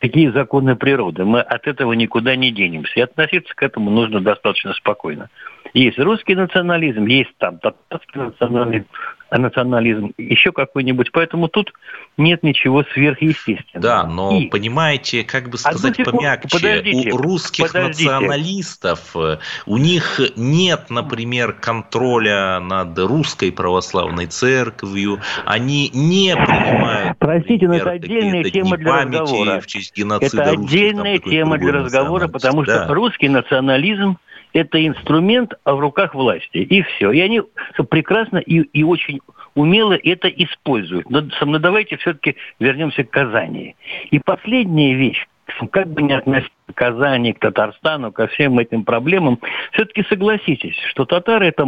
такие 0.00 0.30
законы 0.32 0.76
природы. 0.76 1.24
Мы 1.24 1.40
от 1.40 1.66
этого 1.66 1.94
никуда 1.94 2.36
не 2.36 2.52
денемся. 2.52 2.92
И 2.96 3.00
относиться 3.00 3.54
к 3.54 3.62
этому 3.62 3.90
нужно 3.90 4.20
достаточно 4.20 4.74
спокойно. 4.74 5.30
Есть 5.72 5.98
русский 5.98 6.34
национализм, 6.34 7.06
есть 7.06 7.34
там 7.38 7.58
татарский 7.58 8.20
национализм, 8.20 8.86
национализм, 9.30 10.12
еще 10.18 10.52
какой-нибудь. 10.52 11.10
Поэтому 11.12 11.48
тут 11.48 11.72
нет 12.16 12.42
ничего 12.42 12.84
сверхъестественного. 12.84 13.82
Да, 13.82 14.06
но 14.06 14.38
и... 14.38 14.46
понимаете, 14.46 15.24
как 15.24 15.50
бы 15.50 15.58
сказать 15.58 15.96
секунду, 15.96 16.18
помягче, 16.18 17.12
у 17.12 17.16
русских 17.16 17.66
подождите. 17.66 18.10
националистов 18.10 19.16
э, 19.16 19.38
у 19.66 19.76
них 19.76 20.20
нет, 20.36 20.90
например, 20.90 21.52
контроля 21.52 22.60
над 22.60 22.98
русской 22.98 23.50
православной 23.50 24.26
церковью, 24.26 25.20
они 25.44 25.90
не 25.92 26.34
принимают... 26.36 27.18
Простите, 27.18 27.66
например, 27.66 27.68
но 27.68 27.76
это 27.76 27.90
отдельная 27.90 28.44
тема 28.44 28.76
для 28.76 29.04
разговора. 29.04 29.60
В 29.60 29.66
честь 29.66 29.96
геноцида 29.96 30.42
это 30.42 30.50
отдельная 30.52 31.14
русских, 31.14 31.30
тема 31.30 31.58
для 31.58 31.72
разговора, 31.72 32.28
потому 32.28 32.64
да. 32.64 32.84
что 32.84 32.94
русский 32.94 33.28
национализм 33.28 34.18
это 34.56 34.84
инструмент 34.86 35.52
в 35.64 35.78
руках 35.78 36.14
власти. 36.14 36.58
И 36.58 36.82
все. 36.82 37.12
И 37.12 37.20
они 37.20 37.42
прекрасно 37.90 38.38
и, 38.38 38.60
и 38.60 38.82
очень 38.82 39.20
умело 39.54 39.92
это 39.92 40.28
используют. 40.28 41.10
Но, 41.10 41.22
но 41.42 41.58
давайте 41.58 41.98
все-таки 41.98 42.36
вернемся 42.58 43.04
к 43.04 43.10
Казани. 43.10 43.76
И 44.10 44.18
последняя 44.18 44.94
вещь, 44.94 45.26
как 45.70 45.88
бы 45.88 46.02
не 46.02 46.14
относиться 46.14 46.54
к 46.72 46.74
Казани, 46.74 47.34
к 47.34 47.38
Татарстану, 47.38 48.12
ко 48.12 48.28
всем 48.28 48.58
этим 48.58 48.84
проблемам, 48.84 49.38
все-таки 49.72 50.04
согласитесь, 50.08 50.76
что 50.88 51.04
татары 51.04 51.48
это 51.48 51.66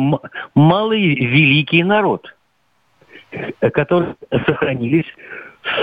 малый 0.55 1.15
великий 1.15 1.83
народ, 1.83 2.35
который 3.61 4.15
сохранились 4.47 5.07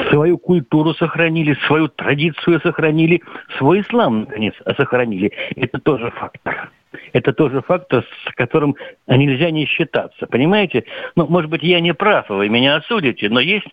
свою 0.09 0.37
культуру 0.37 0.93
сохранили, 0.93 1.55
свою 1.67 1.87
традицию 1.87 2.59
сохранили, 2.61 3.21
свой 3.57 3.81
ислам, 3.81 4.21
наконец, 4.21 4.55
сохранили. 4.77 5.31
Это 5.55 5.79
тоже 5.79 6.11
фактор. 6.11 6.71
Это 7.13 7.33
тоже 7.33 7.61
фактор, 7.61 8.03
с 8.03 8.33
которым 8.35 8.75
нельзя 9.07 9.51
не 9.51 9.65
считаться. 9.65 10.27
Понимаете? 10.27 10.85
Ну, 11.15 11.27
может 11.27 11.49
быть, 11.49 11.63
я 11.63 11.79
не 11.79 11.93
прав, 11.93 12.29
вы 12.29 12.49
меня 12.49 12.75
осудите, 12.75 13.29
но 13.29 13.39
есть 13.39 13.67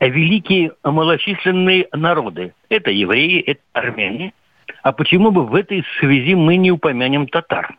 великие 0.00 0.72
малочисленные 0.82 1.88
народы. 1.92 2.54
Это 2.68 2.90
евреи, 2.90 3.40
это 3.40 3.60
армяне. 3.72 4.32
А 4.82 4.92
почему 4.92 5.30
бы 5.30 5.46
в 5.46 5.54
этой 5.54 5.84
связи 6.00 6.34
мы 6.34 6.56
не 6.56 6.72
упомянем 6.72 7.26
татар? 7.28 7.76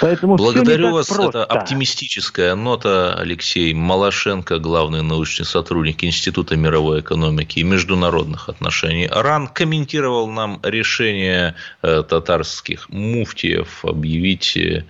Поэтому 0.00 0.36
Благодарю 0.36 0.92
вас. 0.92 1.08
Просто. 1.08 1.40
Это 1.40 1.44
оптимистическая 1.44 2.54
нота. 2.54 3.14
Алексей 3.14 3.74
Малашенко, 3.74 4.58
главный 4.58 5.02
научный 5.02 5.44
сотрудник 5.44 6.04
Института 6.04 6.56
мировой 6.56 7.00
экономики 7.00 7.60
и 7.60 7.62
международных 7.62 8.48
отношений. 8.48 9.08
РАН 9.08 9.48
комментировал 9.48 10.28
нам 10.28 10.60
решение 10.62 11.54
э, 11.82 12.02
татарских 12.08 12.88
муфтиев 12.90 13.84
объявить 13.84 14.56
э, 14.56 14.84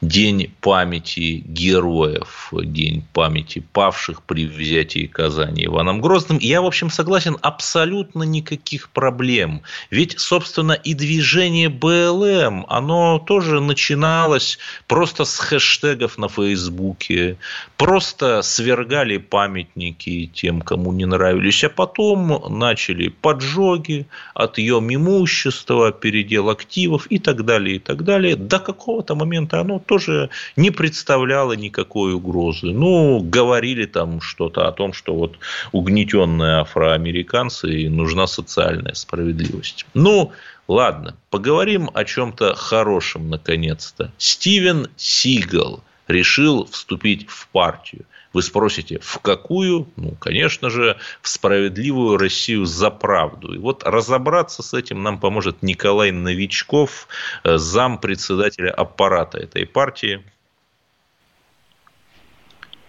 День 0.00 0.52
памяти 0.60 1.42
героев, 1.46 2.52
День 2.52 3.04
памяти 3.12 3.64
павших 3.72 4.22
при 4.22 4.46
взятии 4.46 5.06
Казани 5.06 5.66
Иваном 5.66 6.00
Грозным. 6.00 6.38
Я, 6.40 6.62
в 6.62 6.66
общем, 6.66 6.90
согласен, 6.90 7.36
абсолютно 7.42 8.22
никаких 8.22 8.88
проблем. 8.90 9.62
Ведь, 9.90 10.18
собственно, 10.18 10.72
и 10.72 10.94
движение 10.94 11.68
БЛМ, 11.68 12.66
оно 12.68 13.18
тоже 13.18 13.60
начинает 13.60 13.87
начиналось 13.88 14.58
просто 14.86 15.24
с 15.24 15.38
хэштегов 15.38 16.18
на 16.18 16.28
Фейсбуке, 16.28 17.36
просто 17.76 18.42
свергали 18.42 19.18
памятники 19.18 20.30
тем, 20.34 20.60
кому 20.60 20.92
не 20.92 21.06
нравились, 21.06 21.64
а 21.64 21.68
потом 21.68 22.58
начали 22.58 23.08
поджоги, 23.08 24.06
отъем 24.34 24.94
имущества, 24.94 25.92
передел 25.92 26.50
активов 26.50 27.06
и 27.10 27.18
так 27.18 27.44
далее, 27.44 27.76
и 27.76 27.78
так 27.78 28.04
далее. 28.04 28.36
До 28.36 28.58
какого-то 28.58 29.14
момента 29.14 29.60
оно 29.60 29.78
тоже 29.78 30.28
не 30.56 30.70
представляло 30.70 31.54
никакой 31.54 32.12
угрозы. 32.12 32.66
Ну, 32.66 33.20
говорили 33.20 33.86
там 33.86 34.20
что-то 34.20 34.68
о 34.68 34.72
том, 34.72 34.92
что 34.92 35.14
вот 35.14 35.38
угнетенные 35.72 36.60
афроамериканцы 36.60 37.84
и 37.84 37.88
нужна 37.88 38.26
социальная 38.26 38.94
справедливость. 38.94 39.86
Ну, 39.94 40.32
Ладно, 40.68 41.16
поговорим 41.30 41.90
о 41.94 42.04
чем-то 42.04 42.54
хорошем 42.54 43.30
наконец-то. 43.30 44.12
Стивен 44.18 44.88
Сигал 44.96 45.82
решил 46.06 46.66
вступить 46.66 47.26
в 47.26 47.48
партию. 47.48 48.04
Вы 48.34 48.42
спросите, 48.42 48.98
в 49.00 49.18
какую? 49.20 49.88
Ну, 49.96 50.10
конечно 50.20 50.68
же, 50.68 50.98
в 51.22 51.28
справедливую 51.30 52.18
Россию 52.18 52.66
за 52.66 52.90
правду. 52.90 53.54
И 53.54 53.58
вот 53.58 53.82
разобраться 53.82 54.62
с 54.62 54.74
этим 54.74 55.02
нам 55.02 55.18
поможет 55.18 55.62
Николай 55.62 56.10
Новичков, 56.10 57.08
э, 57.44 57.56
зам 57.56 57.98
председателя 57.98 58.70
аппарата 58.70 59.38
этой 59.38 59.64
партии. 59.64 60.22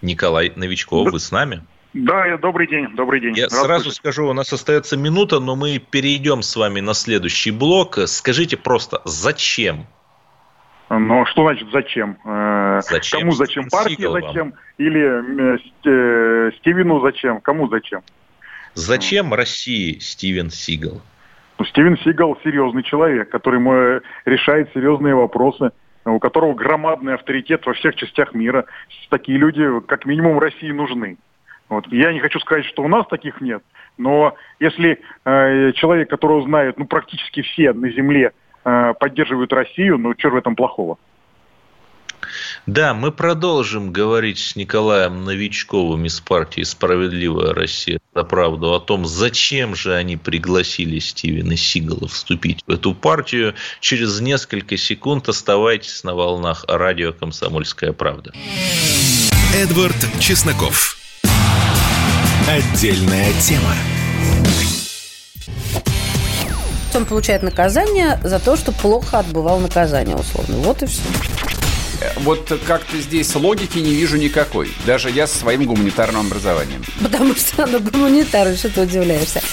Николай 0.01 0.51
Новичков, 0.53 1.13
вы 1.13 1.19
с 1.19 1.31
нами? 1.31 1.63
Да, 1.93 2.37
добрый 2.37 2.67
день, 2.67 2.95
добрый 2.95 3.19
день. 3.19 3.35
Я 3.35 3.49
сразу 3.49 3.89
скажу, 3.91 4.27
у 4.27 4.33
нас 4.33 4.53
остается 4.53 4.95
минута, 4.95 5.39
но 5.39 5.55
мы 5.55 5.79
перейдем 5.79 6.43
с 6.43 6.55
вами 6.55 6.81
на 6.81 6.93
следующий 6.93 7.49
блок. 7.51 7.97
Скажите 8.05 8.57
просто, 8.57 9.01
зачем? 9.05 9.87
Но 10.89 11.25
что 11.25 11.43
значит 11.43 11.67
зачем? 11.71 12.17
Э, 12.25 12.81
Зачем 12.83 13.19
Кому 13.19 13.31
зачем? 13.33 13.69
Партии 13.69 13.95
Сигал 13.95 14.13
вам? 14.13 14.21
зачем? 14.23 14.53
Или 14.77 15.55
э, 15.55 15.57
э, 15.85 16.51
Стивену 16.59 16.99
зачем? 17.01 17.41
Кому 17.41 17.67
зачем? 17.69 18.01
Зачем 18.73 19.33
России 19.33 19.99
Стивен 19.99 20.49
Сигал? 20.49 21.01
Ну, 21.59 21.65
Стивен 21.65 21.97
Сигал 21.99 22.37
серьезный 22.43 22.83
человек, 22.83 23.29
который 23.29 23.59
решает 24.25 24.71
серьезные 24.73 25.13
вопросы, 25.13 25.71
у 26.05 26.17
которого 26.19 26.53
громадный 26.53 27.15
авторитет 27.15 27.65
во 27.65 27.73
всех 27.73 27.95
частях 27.95 28.33
мира. 28.33 28.65
Такие 29.09 29.37
люди, 29.37 29.63
как 29.87 30.05
минимум, 30.05 30.39
России 30.39 30.71
нужны. 30.71 31.17
Вот. 31.69 31.87
Я 31.91 32.11
не 32.11 32.19
хочу 32.19 32.39
сказать, 32.39 32.65
что 32.65 32.83
у 32.83 32.87
нас 32.87 33.05
таких 33.07 33.41
нет, 33.41 33.63
но 33.97 34.35
если 34.59 34.99
э, 35.25 35.71
человек, 35.73 36.09
которого 36.09 36.43
знают 36.43 36.77
ну, 36.77 36.85
практически 36.85 37.41
все 37.41 37.73
на 37.73 37.89
Земле, 37.91 38.33
э, 38.65 38.93
поддерживают 38.99 39.53
Россию, 39.53 39.97
ну 39.97 40.13
что 40.17 40.29
в 40.29 40.35
этом 40.35 40.55
плохого? 40.55 40.97
Да, 42.65 42.93
мы 42.93 43.11
продолжим 43.11 43.91
говорить 43.91 44.39
с 44.39 44.55
Николаем 44.55 45.23
Новичковым 45.23 46.05
из 46.05 46.19
партии 46.19 46.63
«Справедливая 46.63 47.53
Россия 47.53 47.99
за 48.13 48.23
правду» 48.23 48.73
о 48.73 48.79
том, 48.79 49.05
зачем 49.05 49.75
же 49.75 49.95
они 49.95 50.17
пригласили 50.17 50.99
Стивена 50.99 51.55
Сигала 51.55 52.07
вступить 52.07 52.63
в 52.67 52.71
эту 52.71 52.93
партию. 52.93 53.55
Через 53.79 54.19
несколько 54.19 54.77
секунд 54.77 55.29
оставайтесь 55.29 56.03
на 56.03 56.13
волнах 56.13 56.65
радио 56.67 57.13
«Комсомольская 57.13 57.93
правда». 57.93 58.33
Эдвард 59.55 59.97
Чесноков. 60.19 60.98
Отдельная 62.49 63.31
тема. 63.41 63.75
Он 66.95 67.05
получает 67.05 67.43
наказание 67.43 68.19
за 68.23 68.39
то, 68.39 68.57
что 68.57 68.71
плохо 68.71 69.19
отбывал 69.19 69.59
наказание, 69.59 70.15
условно. 70.15 70.57
Вот 70.57 70.81
и 70.81 70.87
все. 70.87 71.03
Вот 72.21 72.51
как-то 72.65 72.99
здесь 72.99 73.35
логики 73.35 73.77
не 73.77 73.93
вижу 73.93 74.17
никакой. 74.17 74.71
Даже 74.87 75.11
я 75.11 75.27
со 75.27 75.37
своим 75.37 75.65
гуманитарным 75.65 76.25
образованием. 76.25 76.83
Потому 76.99 77.35
что 77.35 77.65
она 77.65 77.77
гуманитарий, 77.77 78.57
что 78.57 78.69
ты 78.69 78.81
удивляешься. 78.81 79.43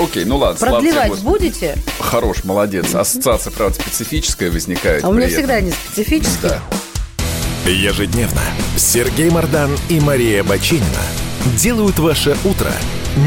Окей, 0.00 0.24
ну 0.24 0.38
ладно. 0.38 0.58
Продлевать 0.58 1.10
Господи. 1.10 1.28
будете? 1.28 1.76
Хорош, 1.98 2.44
молодец. 2.44 2.94
Ассоциация, 2.94 3.50
правда, 3.50 3.78
специфическая 3.78 4.50
возникает. 4.50 5.04
А 5.04 5.08
у 5.10 5.12
меня 5.12 5.26
этом. 5.26 5.36
всегда 5.36 5.60
не 5.60 5.72
специфически. 5.72 6.40
Да. 6.44 6.62
Ежедневно 7.66 8.40
Сергей 8.78 9.28
Мардан 9.28 9.76
и 9.90 10.00
Мария 10.00 10.42
Бачинина 10.42 11.02
делают 11.56 11.98
ваше 11.98 12.36
утро 12.44 12.72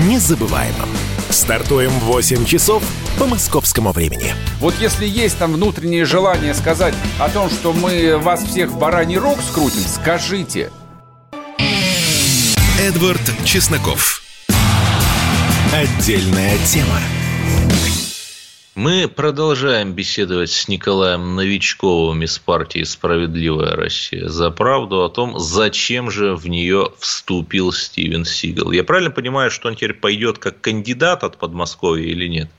незабываемым. 0.07 0.89
Стартуем 1.29 1.91
в 1.91 2.03
8 2.03 2.45
часов 2.45 2.83
по 3.17 3.25
московскому 3.25 3.91
времени. 3.91 4.33
Вот 4.59 4.75
если 4.79 5.05
есть 5.05 5.37
там 5.37 5.53
внутреннее 5.53 6.05
желание 6.05 6.53
сказать 6.53 6.93
о 7.19 7.29
том, 7.29 7.49
что 7.49 7.73
мы 7.73 8.17
вас 8.17 8.43
всех 8.43 8.69
в 8.69 8.77
бараний 8.77 9.17
рог 9.17 9.39
скрутим, 9.41 9.81
скажите. 9.81 10.71
Эдвард 12.79 13.21
Чесноков. 13.45 14.21
Отдельная 15.71 16.57
тема. 16.65 16.99
Мы 18.75 19.07
продолжаем 19.07 19.93
беседовать 19.93 20.49
с 20.49 20.67
Николаем 20.67 21.35
Новичковым 21.35 22.23
из 22.23 22.39
партии 22.39 22.81
«Справедливая 22.81 23.75
Россия 23.75 24.27
за 24.27 24.49
правду» 24.49 25.03
о 25.03 25.09
том, 25.09 25.37
зачем 25.37 26.09
же 26.09 26.35
в 26.35 26.49
нее 26.49 26.87
вступил 26.97 27.71
Стивен 27.71 28.25
Сигал. 28.25 28.71
Я 28.71 28.83
правильно 28.83 29.11
понимаю, 29.11 29.51
что 29.51 29.67
он 29.67 29.75
теперь 29.75 29.93
пойдет 29.93 30.39
как 30.39 30.59
кандидат 30.59 31.23
от 31.23 31.37
Подмосковья 31.37 32.05
или 32.05 32.27
нет? 32.27 32.49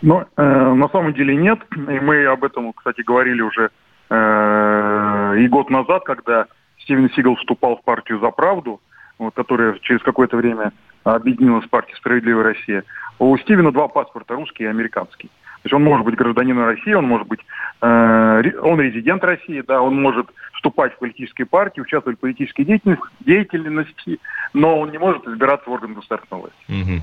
Но 0.00 0.24
э, 0.38 0.42
на 0.42 0.88
самом 0.88 1.12
деле 1.12 1.36
нет. 1.36 1.58
И 1.70 2.00
мы 2.00 2.24
об 2.24 2.44
этом, 2.44 2.72
кстати, 2.72 3.02
говорили 3.02 3.42
уже 3.42 3.68
э, 4.08 5.34
и 5.38 5.48
год 5.48 5.68
назад, 5.68 6.04
когда 6.04 6.46
Стивен 6.78 7.10
Сигал 7.10 7.36
вступал 7.36 7.76
в 7.76 7.84
партию 7.84 8.20
«За 8.20 8.30
правду», 8.30 8.80
вот, 9.18 9.34
которая 9.34 9.78
через 9.82 10.00
какое-то 10.00 10.38
время 10.38 10.72
объединилась 11.04 11.66
с 11.66 11.68
партией 11.68 11.98
«Справедливая 11.98 12.44
Россия». 12.44 12.84
У 13.18 13.36
Стивена 13.36 13.70
два 13.70 13.88
паспорта, 13.88 14.34
русский 14.34 14.64
и 14.64 14.66
американский. 14.66 15.28
То 15.62 15.68
есть 15.68 15.74
он 15.74 15.84
может 15.84 16.04
быть 16.04 16.16
гражданином 16.16 16.64
России, 16.64 16.92
он 16.92 17.06
может 17.06 17.28
быть, 17.28 17.40
э, 17.80 18.42
он 18.62 18.80
резидент 18.80 19.22
России, 19.22 19.62
да, 19.66 19.80
он 19.80 20.00
может 20.00 20.26
вступать 20.54 20.94
в 20.94 20.98
политические 20.98 21.46
партии, 21.46 21.80
участвовать 21.80 22.18
в 22.18 22.20
политической 22.20 22.64
деятельности, 22.64 23.06
деятельности, 23.20 24.18
но 24.54 24.80
он 24.80 24.90
не 24.90 24.98
может 24.98 25.26
избираться 25.26 25.70
в 25.70 25.72
органы 25.72 25.94
государственной 25.94 26.40
власти. 26.40 26.64
Мгм. 26.68 27.02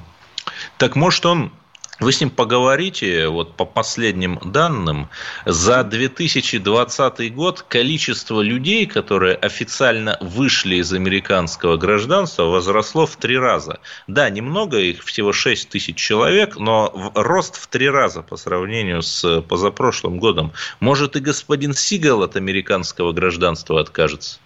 Так 0.77 0.95
может 0.97 1.25
он 1.25 1.51
вы 1.99 2.13
с 2.13 2.21
ним 2.21 2.29
поговорите, 2.29 3.27
вот 3.27 3.55
по 3.55 3.65
последним 3.65 4.39
данным, 4.43 5.09
за 5.45 5.83
2020 5.83 7.33
год 7.33 7.61
количество 7.63 8.41
людей, 8.41 8.85
которые 8.85 9.35
официально 9.35 10.17
вышли 10.21 10.75
из 10.75 10.93
американского 10.93 11.77
гражданства, 11.77 12.43
возросло 12.43 13.05
в 13.05 13.15
три 13.17 13.37
раза. 13.37 13.79
Да, 14.07 14.29
немного, 14.29 14.77
их 14.77 15.03
всего 15.03 15.33
6 15.33 15.69
тысяч 15.69 15.97
человек, 15.97 16.57
но 16.57 17.11
рост 17.15 17.57
в 17.57 17.67
три 17.67 17.89
раза 17.89 18.21
по 18.21 18.37
сравнению 18.37 19.01
с 19.01 19.41
позапрошлым 19.41 20.19
годом. 20.19 20.53
Может 20.79 21.15
и 21.15 21.19
господин 21.19 21.73
Сигал 21.73 22.23
от 22.23 22.35
американского 22.35 23.11
гражданства 23.11 23.79
откажется? 23.79 24.39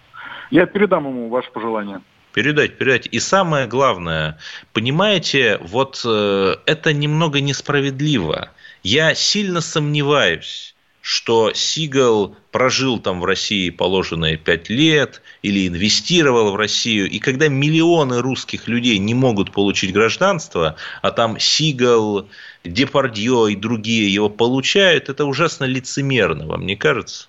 Я 0.50 0.66
передам 0.66 1.06
ему 1.06 1.28
ваше 1.28 1.50
пожелание. 1.50 2.00
Передать, 2.34 2.78
передать. 2.78 3.08
И 3.12 3.20
самое 3.20 3.68
главное, 3.68 4.38
понимаете, 4.72 5.60
вот 5.62 6.02
э, 6.04 6.56
это 6.66 6.92
немного 6.92 7.40
несправедливо. 7.40 8.50
Я 8.82 9.14
сильно 9.14 9.60
сомневаюсь, 9.60 10.74
что 11.00 11.52
Сигал 11.54 12.34
прожил 12.50 12.98
там 12.98 13.20
в 13.20 13.24
России 13.24 13.70
положенные 13.70 14.36
пять 14.36 14.68
лет 14.68 15.22
или 15.42 15.68
инвестировал 15.68 16.50
в 16.50 16.56
Россию. 16.56 17.08
И 17.08 17.20
когда 17.20 17.46
миллионы 17.46 18.20
русских 18.20 18.66
людей 18.66 18.98
не 18.98 19.14
могут 19.14 19.52
получить 19.52 19.92
гражданство, 19.92 20.74
а 21.02 21.12
там 21.12 21.38
Сигал, 21.38 22.26
Депардье 22.64 23.52
и 23.52 23.54
другие 23.54 24.12
его 24.12 24.28
получают, 24.28 25.08
это 25.08 25.24
ужасно 25.24 25.66
лицемерно, 25.66 26.48
вам 26.48 26.66
не 26.66 26.74
кажется? 26.74 27.28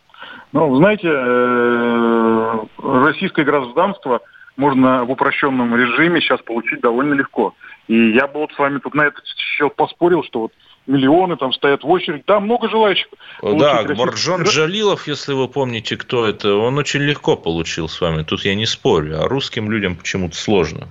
Ну, 0.51 0.75
знаете, 0.77 1.09
э, 1.09 2.59
российское 2.81 3.43
гражданство 3.43 4.21
можно 4.57 5.03
в 5.03 5.11
упрощенном 5.11 5.75
режиме 5.75 6.21
сейчас 6.21 6.41
получить 6.41 6.81
довольно 6.81 7.13
легко. 7.13 7.53
И 7.87 8.11
я 8.11 8.27
бы 8.27 8.39
вот 8.39 8.53
с 8.53 8.57
вами 8.57 8.79
тут 8.79 8.93
на 8.95 9.03
этот 9.03 9.25
счет 9.25 9.75
поспорил, 9.75 10.23
что 10.23 10.41
вот 10.41 10.51
миллионы 10.87 11.35
там 11.37 11.53
стоят 11.53 11.83
в 11.83 11.89
очередь. 11.89 12.23
Да, 12.27 12.39
много 12.39 12.69
желающих. 12.69 13.07
Да, 13.41 13.83
Боржон 13.83 14.43
Джалилов, 14.43 15.07
если 15.07 15.33
вы 15.33 15.47
помните, 15.47 15.97
кто 15.97 16.25
это, 16.25 16.55
он 16.55 16.77
очень 16.77 17.01
легко 17.01 17.35
получил 17.35 17.87
с 17.87 17.99
вами. 18.01 18.23
Тут 18.23 18.45
я 18.45 18.55
не 18.55 18.65
спорю, 18.65 19.21
а 19.21 19.27
русским 19.27 19.71
людям 19.71 19.95
почему-то 19.95 20.35
сложно. 20.35 20.87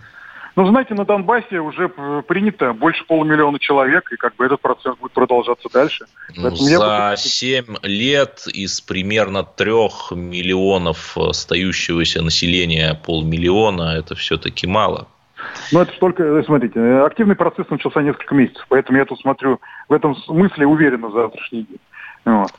Ну, 0.56 0.66
знаете, 0.68 0.94
на 0.94 1.04
Донбассе 1.04 1.58
уже 1.58 1.88
п- 1.88 2.22
принято 2.22 2.72
больше 2.72 3.04
полумиллиона 3.06 3.58
человек, 3.58 4.12
и 4.12 4.16
как 4.16 4.36
бы 4.36 4.44
этот 4.46 4.60
процесс 4.60 4.94
будет 4.96 5.12
продолжаться 5.12 5.68
дальше. 5.72 6.04
Ну, 6.36 6.50
за 6.54 7.14
7 7.16 7.76
лет 7.82 8.44
из 8.46 8.80
примерно 8.80 9.42
трех 9.42 10.12
миллионов 10.12 11.18
остающегося 11.18 12.22
населения 12.22 12.94
полмиллиона, 13.04 13.96
это 13.98 14.14
все-таки 14.14 14.66
мало. 14.68 15.08
Ну, 15.72 15.80
это 15.80 15.92
только, 15.98 16.22
э, 16.22 16.42
смотрите, 16.44 16.78
э, 16.78 17.04
активный 17.04 17.34
процесс 17.34 17.68
начался 17.68 18.00
несколько 18.02 18.34
месяцев, 18.34 18.64
поэтому 18.68 18.96
я 18.98 19.04
тут 19.04 19.20
смотрю 19.20 19.60
в 19.88 19.92
этом 19.92 20.16
смысле 20.16 20.66
уверенно 20.66 21.10
за 21.10 21.22
завтрашний 21.22 21.62
день. 21.64 21.80
Вот. 22.24 22.50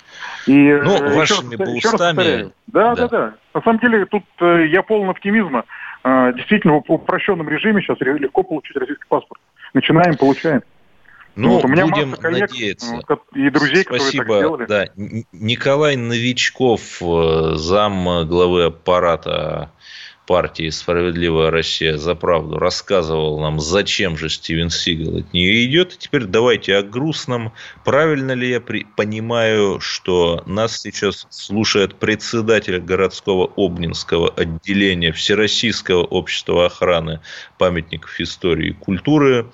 И, 0.46 0.54
Ну, 0.54 0.96
э, 0.98 1.16
вашими 1.16 1.56
раз- 1.56 1.68
раз 1.84 1.94
устами, 1.94 2.16
повторяю. 2.16 2.52
Да, 2.68 2.96
да. 2.96 3.08
да, 3.08 3.08
да, 3.08 3.34
На 3.56 3.62
самом 3.62 3.80
деле 3.80 4.06
тут 4.06 4.24
э, 4.42 4.68
я 4.68 4.84
полон 4.84 5.10
оптимизма. 5.10 5.64
Э, 6.06 6.34
Действительно, 6.36 6.76
в 6.76 6.92
упрощенном 6.92 7.50
режиме 7.50 7.82
сейчас 7.82 8.00
легко 8.00 8.44
получить 8.44 8.76
российский 8.78 9.06
паспорт. 9.10 9.42
Начинаем, 9.74 10.16
получаем. 10.16 10.62
Ну, 11.36 11.50
Вот, 11.50 11.66
у 11.66 11.68
меня 11.68 11.88
будем 11.88 12.12
масса 12.12 12.22
коллег, 12.22 12.50
надеяться. 12.52 13.02
вот, 13.10 13.24
и 13.34 13.50
друзей, 13.50 13.84
которые 13.84 14.00
так 14.00 14.12
Спасибо. 14.14 14.38
сделали. 14.38 14.66
Да. 14.68 14.86
Николай 15.34 15.96
Новичков, 15.98 17.02
э, 17.02 17.52
зам 17.56 18.28
главы 18.28 18.66
аппарата 18.66 19.72
партии 20.26 20.70
«Справедливая 20.70 21.52
Россия 21.52 21.98
за 21.98 22.16
правду» 22.16 22.58
рассказывал 22.58 23.40
нам, 23.40 23.60
зачем 23.60 24.18
же 24.18 24.30
Стивен 24.30 24.70
Сигал 24.70 25.18
от 25.18 25.34
нее 25.34 25.66
идет. 25.66 25.94
И 25.94 25.98
теперь 25.98 26.26
давайте 26.26 26.76
о 26.76 26.84
грустном. 26.84 27.54
Правильно 27.84 28.32
ли 28.32 28.50
я 28.50 28.62
при... 28.62 28.86
понимаю, 28.96 29.80
что 29.80 30.44
нас 30.46 30.82
сейчас 30.82 31.28
слушает 31.30 31.96
председатель 31.96 32.80
городского 32.80 33.52
Обнинского 33.56 34.30
отделения 34.30 35.12
Всероссийского 35.12 36.04
общества 36.04 36.66
охраны 36.66 37.22
памятников 37.58 38.20
истории 38.20 38.70
и 38.70 38.74
культуры 38.74 39.48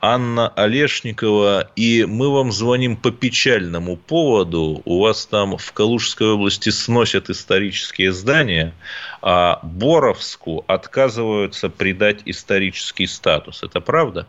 Анна 0.00 0.48
Олешникова. 0.48 1.70
И 1.76 2.04
мы 2.04 2.32
вам 2.32 2.52
звоним 2.52 2.96
по 2.96 3.10
печальному 3.10 3.96
поводу. 3.96 4.82
У 4.84 5.00
вас 5.00 5.26
там 5.26 5.56
в 5.56 5.72
Калужской 5.72 6.28
области 6.28 6.70
сносят 6.70 7.30
исторические 7.30 8.12
здания, 8.12 8.74
а 9.22 9.60
Боровску 9.62 10.64
отказываются 10.66 11.68
придать 11.68 12.22
исторический 12.24 13.06
статус. 13.06 13.62
Это 13.62 13.80
правда? 13.80 14.26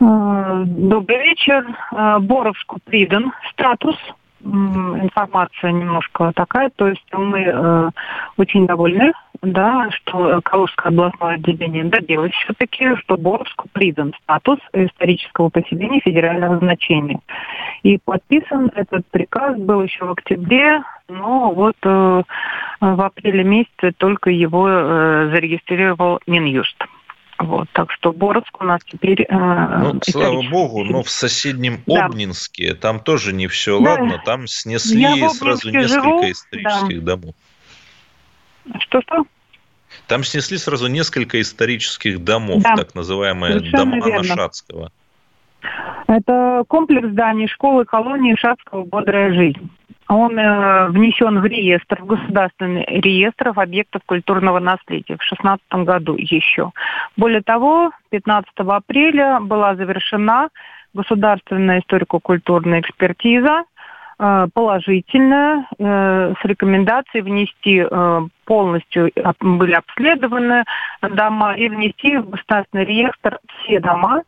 Э, 0.00 0.62
Добрый 0.64 1.18
вечер. 1.18 1.66
Э, 1.92 2.18
Боровску 2.18 2.78
придан 2.84 3.32
статус. 3.52 3.96
Информация 4.42 5.72
немножко 5.72 6.32
такая, 6.34 6.70
то 6.74 6.88
есть 6.88 7.04
мы 7.12 7.40
э, 7.40 7.90
очень 8.38 8.66
довольны, 8.66 9.12
да, 9.42 9.90
что 9.90 10.40
Калужское 10.42 10.92
областное 10.92 11.34
отделение 11.34 11.84
добилось 11.84 12.32
все-таки, 12.32 12.96
что 12.96 13.16
Боровску 13.16 13.68
придан 13.72 14.14
статус 14.22 14.58
исторического 14.72 15.48
поселения 15.50 16.00
федерального 16.00 16.58
значения. 16.58 17.20
И 17.82 17.98
подписан 17.98 18.70
этот 18.74 19.06
приказ 19.10 19.58
был 19.58 19.82
еще 19.82 20.04
в 20.04 20.12
октябре, 20.12 20.82
но 21.08 21.52
вот 21.52 21.76
э, 21.82 22.22
в 22.80 23.00
апреле 23.00 23.44
месяце 23.44 23.92
только 23.96 24.30
его 24.30 24.68
э, 24.68 25.30
зарегистрировал 25.32 26.20
Минюст. 26.26 26.76
Вот, 27.40 27.68
так 27.72 27.90
что 27.90 28.12
Боровск 28.12 28.60
у 28.60 28.64
нас 28.64 28.82
теперь... 28.84 29.22
э, 29.22 29.26
Ну, 29.30 29.98
слава 30.02 30.42
богу, 30.50 30.84
но 30.84 31.02
в 31.02 31.08
соседнем 31.08 31.82
Да. 31.86 32.04
Обнинске 32.04 32.74
там 32.74 33.00
тоже 33.00 33.32
не 33.32 33.46
все 33.46 33.80
Да. 33.80 33.92
ладно. 33.92 34.20
Там 34.24 34.46
снесли 34.46 35.00
Я 35.00 35.30
сразу 35.30 35.70
несколько 35.70 36.02
живу, 36.02 36.30
исторических 36.30 37.02
домов. 37.02 37.34
Что-что? 38.80 39.24
Там 40.06 40.22
снесли 40.22 40.58
сразу 40.58 40.86
несколько 40.88 41.40
исторических 41.40 42.22
домов, 42.22 42.62
Да. 42.62 42.76
так 42.76 42.94
называемые 42.94 43.54
Совершенно 43.60 43.84
дома 43.84 44.06
верно. 44.06 44.28
Нашацкого. 44.28 44.92
Это 46.08 46.64
комплекс 46.68 47.08
зданий 47.08 47.48
школы 47.48 47.86
колонии 47.86 48.34
Шацкого 48.36 48.84
«Бодрая 48.84 49.32
жизнь». 49.32 49.70
Он 50.10 50.36
э, 50.36 50.88
внесен 50.88 51.40
в 51.40 51.44
реестр, 51.46 52.02
в 52.02 52.06
государственный 52.06 52.84
реестр 52.84 53.52
объектов 53.54 54.02
культурного 54.04 54.58
наследия 54.58 55.14
в 55.14 55.22
2016 55.22 55.64
году 55.84 56.16
еще. 56.16 56.72
Более 57.16 57.42
того, 57.42 57.92
15 58.10 58.50
апреля 58.58 59.38
была 59.40 59.76
завершена 59.76 60.48
государственная 60.94 61.78
историко-культурная 61.78 62.80
экспертиза, 62.80 63.62
э, 64.18 64.48
положительная, 64.52 65.68
э, 65.78 66.34
с 66.42 66.44
рекомендацией 66.44 67.22
внести 67.22 67.86
э, 67.88 68.20
полностью, 68.46 69.12
были 69.38 69.74
обследованы 69.74 70.64
дома 71.02 71.54
и 71.54 71.68
внести 71.68 72.16
в 72.16 72.30
государственный 72.30 72.84
реестр 72.84 73.38
все 73.62 73.78
дома, 73.78 74.22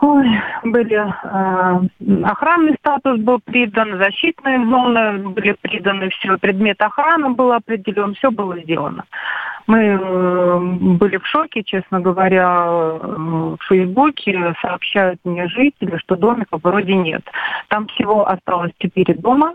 Ой, 0.00 0.28
были 0.62 0.94
э, 0.94 2.24
охранный 2.24 2.76
статус 2.78 3.18
был 3.18 3.40
придан, 3.44 3.98
защитные 3.98 4.64
зоны 4.64 5.28
были 5.30 5.56
приданы, 5.60 6.08
все, 6.10 6.38
предмет 6.38 6.80
охраны 6.80 7.30
был 7.30 7.52
определен, 7.52 8.14
все 8.14 8.30
было 8.30 8.56
сделано. 8.60 9.04
Мы 9.66 9.78
э, 9.78 10.58
были 10.60 11.16
в 11.16 11.26
шоке, 11.26 11.64
честно 11.64 12.00
говоря, 12.00 12.64
э, 12.68 13.56
в 13.58 13.58
Фейсбуке 13.68 14.54
сообщают 14.62 15.18
мне 15.24 15.48
жители, 15.48 15.96
что 15.96 16.14
домиков 16.14 16.60
вроде 16.62 16.94
нет. 16.94 17.22
Там 17.66 17.88
всего 17.88 18.28
осталось 18.28 18.70
четыре 18.78 19.14
дома, 19.14 19.54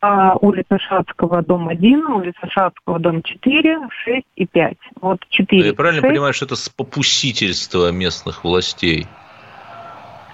а, 0.00 0.36
улица 0.36 0.78
Шацкого, 0.78 1.42
дом 1.42 1.68
1, 1.68 2.06
улица 2.06 2.46
Шацкого, 2.48 2.98
дом 3.00 3.22
4, 3.22 3.80
6 4.04 4.26
и 4.36 4.46
5. 4.46 4.76
Вот 5.00 5.18
4. 5.28 5.66
Я 5.66 5.74
правильно 5.74 6.02
6. 6.02 6.12
понимаю, 6.12 6.34
что 6.34 6.44
это 6.44 6.56
с 6.56 6.68
попустительства 6.68 7.90
местных 7.90 8.44
властей? 8.44 9.06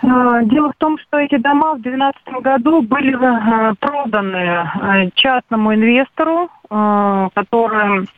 А, 0.06 0.42
Дело 0.44 0.72
в 0.72 0.76
том, 0.76 0.98
что 0.98 1.18
эти 1.18 1.36
дома 1.36 1.74
в 1.74 1.82
2012 1.82 2.42
году 2.42 2.82
были 2.82 3.14
э, 3.14 3.74
проданы 3.80 4.36
э, 4.36 5.10
частному 5.14 5.74
инвестору, 5.74 6.50
который 6.68 8.08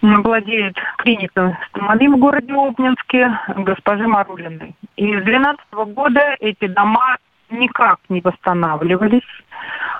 владеет 0.00 0.76
клиникой 0.98 1.56
Стомали 1.68 2.08
в 2.08 2.16
городе 2.16 2.52
Обнинске, 2.52 3.38
госпожи 3.56 4.06
Марулиной. 4.06 4.74
И 4.96 5.06
с 5.06 5.22
2012 5.22 5.60
года 5.94 6.36
эти 6.40 6.66
дома 6.66 7.16
никак 7.50 7.98
не 8.08 8.20
восстанавливались. 8.20 9.22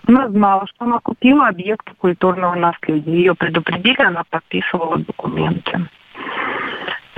Она 0.07 0.29
знала, 0.29 0.67
что 0.67 0.85
она 0.85 0.99
купила 0.99 1.49
объекты 1.49 1.93
культурного 1.99 2.55
наследия. 2.55 3.13
Ее 3.13 3.35
предупредили, 3.35 4.01
она 4.01 4.25
подписывала 4.29 4.99
документы. 4.99 5.89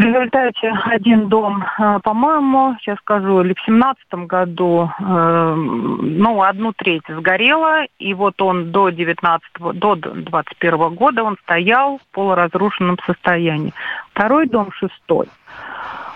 В 0.01 0.03
результате 0.03 0.73
один 0.87 1.29
дом, 1.29 1.63
э, 1.63 1.99
по-моему, 2.03 2.75
сейчас 2.81 2.97
скажу, 3.01 3.43
или 3.43 3.53
в 3.53 3.61
семнадцатом 3.67 4.27
году, 4.27 4.91
э, 4.99 5.55
ну, 5.55 6.43
одну 6.43 6.73
треть 6.73 7.03
сгорело, 7.07 7.85
и 7.99 8.15
вот 8.15 8.41
он 8.41 8.73
до 8.73 8.89
19 8.89 9.75
до 9.75 9.97
21 9.97 10.95
года 10.95 11.23
он 11.23 11.37
стоял 11.43 11.99
в 11.99 12.15
полуразрушенном 12.15 12.97
состоянии. 13.05 13.75
Второй 14.15 14.49
дом, 14.49 14.73
шестой, 14.73 15.29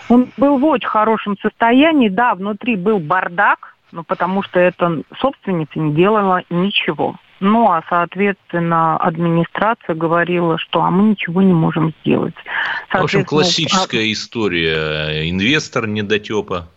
он 0.09 0.29
был 0.35 0.57
в 0.57 0.65
очень 0.65 0.89
хорошем 0.89 1.37
состоянии, 1.39 2.09
да, 2.09 2.33
внутри 2.33 2.77
был 2.77 2.97
бардак, 2.97 3.75
ну, 3.91 4.03
потому 4.03 4.41
что 4.41 4.59
эта 4.59 5.03
собственница 5.19 5.77
не 5.77 5.93
делала 5.93 6.41
ничего. 6.49 7.17
Ну, 7.41 7.69
а, 7.69 7.83
соответственно, 7.89 8.97
администрация 8.97 9.93
говорила, 9.93 10.57
что 10.57 10.81
а 10.81 10.89
мы 10.89 11.09
ничего 11.09 11.41
не 11.41 11.53
можем 11.53 11.93
сделать. 12.01 12.35
В 12.35 12.39
общем, 12.39 12.89
Соответственно, 12.91 13.23
а, 13.23 13.25
классическая 13.25 14.11
история. 14.11 15.29
Инвестор 15.29 15.87
недотепа. 15.87 16.69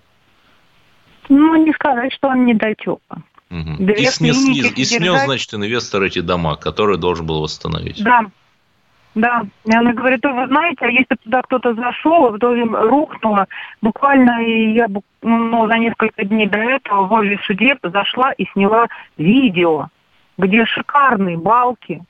Ну, 1.29 1.65
не 1.65 1.73
сказать, 1.73 2.13
что 2.13 2.29
он 2.29 2.45
недотепа. 2.47 3.23
Две 3.51 3.95
И, 3.95 4.07
снесли, 4.07 4.61
клиники 4.61 4.81
и 4.81 4.85
снес, 4.85 5.25
значит, 5.25 5.55
инвестор 5.55 6.03
эти 6.03 6.21
дома, 6.21 6.57
которые 6.57 6.99
должен 6.99 7.27
был 7.27 7.41
восстановить. 7.41 8.03
Да. 8.03 8.27
Да. 9.15 9.43
И 9.65 9.75
она 9.75 9.93
говорит, 9.95 10.25
«Ой, 10.25 10.33
вы 10.33 10.47
знаете, 10.47 10.85
а 10.85 10.89
если 10.89 11.17
туда 11.25 11.43
кто-то 11.43 11.75
зашел, 11.75 12.29
и 12.29 12.33
в 12.33 12.37
итоге 12.37 12.65
рухнуло, 12.65 13.47
буквально 13.81 14.45
и 14.45 14.75
я 14.75 14.87
ну, 15.23 15.67
за 15.67 15.79
несколько 15.79 16.25
дней 16.25 16.47
до 16.47 16.59
этого 16.59 17.07
возле 17.07 17.39
суде 17.45 17.77
зашла 17.83 18.33
и 18.33 18.45
сняла 18.53 18.87
видео, 19.17 19.89
где 20.39 20.65
шикарные 20.65 21.37
балки, 21.37 22.03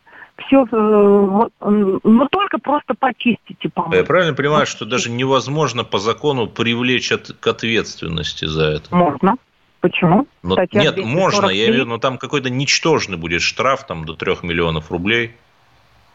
все, 0.46 0.64
но 0.70 2.28
только 2.30 2.58
просто 2.58 2.94
почистите, 2.94 3.68
по-моему. 3.68 3.96
Я 3.96 4.04
правильно 4.04 4.34
понимаю, 4.34 4.66
что 4.66 4.84
даже 4.84 5.10
невозможно 5.10 5.82
по 5.82 5.98
закону 5.98 6.46
привлечь 6.46 7.10
от- 7.10 7.32
к 7.40 7.46
ответственности 7.46 8.44
за 8.44 8.64
это? 8.66 8.94
Можно. 8.94 9.34
Почему? 9.80 10.26
Но- 10.42 10.54
Статья 10.54 10.82
нет, 10.82 10.96
можно, 10.98 11.46
я 11.46 11.50
243. 11.50 11.56
имею 11.58 11.72
в 11.72 11.76
виду, 11.76 11.86
но 11.88 11.98
там 11.98 12.18
какой-то 12.18 12.50
ничтожный 12.50 13.16
будет 13.16 13.42
штраф 13.42 13.86
там 13.86 14.04
до 14.04 14.14
3 14.14 14.42
миллионов 14.42 14.90
рублей. 14.92 15.34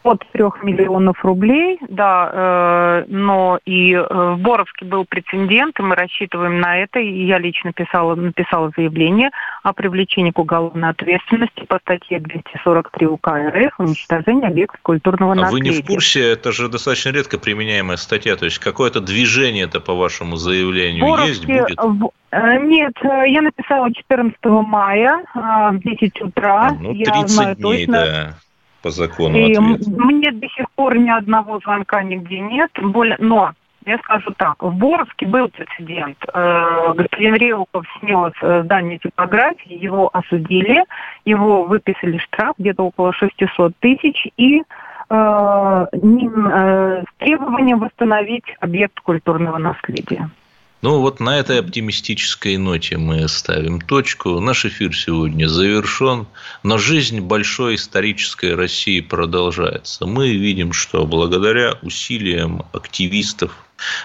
От 0.04 0.22
трех 0.32 0.62
миллионов 0.62 1.24
рублей, 1.24 1.78
да, 1.88 2.30
э, 2.32 3.04
но 3.08 3.58
и 3.64 3.94
э, 3.94 4.04
в 4.34 4.38
Боровске 4.38 4.84
был 4.84 5.06
прецедент, 5.06 5.80
и 5.80 5.82
мы 5.82 5.94
рассчитываем 5.96 6.60
на 6.60 6.76
это, 6.78 7.00
и 7.00 7.24
я 7.24 7.38
лично 7.38 7.72
писала, 7.72 8.14
написала 8.14 8.70
заявление 8.76 9.30
о 9.62 9.72
привлечении 9.72 10.30
к 10.30 10.38
уголовной 10.38 10.90
ответственности 10.90 11.64
по 11.66 11.78
статье 11.78 12.20
243 12.20 13.06
УК 13.06 13.28
РФ 13.28 13.72
«Уничтожение 13.80 14.48
объектов 14.48 14.78
культурного 14.82 15.32
А 15.32 15.36
вы 15.36 15.40
наследия». 15.42 15.70
не 15.70 15.82
в 15.82 15.86
курсе, 15.86 16.32
это 16.32 16.52
же 16.52 16.68
достаточно 16.68 17.08
редко 17.08 17.38
применяемая 17.38 17.96
статья, 17.96 18.36
то 18.36 18.44
есть 18.44 18.58
какое-то 18.58 19.00
движение 19.00 19.64
это 19.64 19.80
по 19.80 19.94
вашему 19.94 20.36
заявлению 20.36 21.06
есть, 21.06 21.46
Боровске, 21.46 21.62
будет? 21.62 21.78
в- 21.78 22.10
э, 22.30 22.58
Нет, 22.60 22.92
э, 23.02 23.24
я 23.28 23.40
написала 23.40 23.90
14 23.92 24.36
мая 24.44 25.24
в 25.34 25.78
10 25.78 26.20
утра. 26.20 26.72
Ну, 26.78 26.92
я 26.92 27.04
30 27.06 27.28
знаю 27.30 27.56
дней, 27.56 27.86
точно. 27.86 27.92
да, 28.04 28.34
по 28.84 28.90
закону 28.90 29.38
И 29.38 29.54
ответ. 29.54 29.86
мне 29.86 30.30
до 30.30 30.46
сих 30.48 30.70
пор 30.76 30.98
ни 30.98 31.08
одного 31.08 31.58
звонка 31.60 32.02
нигде 32.02 32.38
нет. 32.38 32.70
Более, 32.82 33.16
но 33.18 33.52
я 33.86 33.96
скажу 33.98 34.30
так, 34.36 34.62
в 34.62 34.76
Боровске 34.76 35.26
был 35.26 35.48
прецедент. 35.48 36.18
Э, 36.34 36.92
Господин 36.94 37.34
Реуков 37.34 37.86
снес 37.98 38.32
э, 38.42 38.62
здание 38.64 38.98
типографии, 38.98 39.72
его 39.72 40.10
осудили, 40.12 40.84
его 41.24 41.64
выписали 41.64 42.18
штраф 42.18 42.54
где-то 42.58 42.82
около 42.82 43.14
600 43.14 43.72
тысяч 43.80 44.28
и 44.36 44.60
э, 44.60 45.86
ним, 46.02 46.46
э, 46.46 47.04
с 47.08 47.18
требованием 47.18 47.78
восстановить 47.78 48.44
объект 48.60 49.00
культурного 49.00 49.56
наследия. 49.56 50.28
Ну, 50.84 51.00
вот 51.00 51.18
на 51.18 51.38
этой 51.38 51.60
оптимистической 51.60 52.58
ноте 52.58 52.98
мы 52.98 53.26
ставим 53.26 53.80
точку. 53.80 54.38
Наш 54.38 54.66
эфир 54.66 54.94
сегодня 54.94 55.46
завершен, 55.46 56.26
но 56.62 56.76
жизнь 56.76 57.20
большой 57.20 57.76
исторической 57.76 58.54
России 58.54 59.00
продолжается. 59.00 60.04
Мы 60.04 60.34
видим, 60.34 60.74
что 60.74 61.06
благодаря 61.06 61.78
усилиям 61.80 62.66
активистов, 62.74 63.56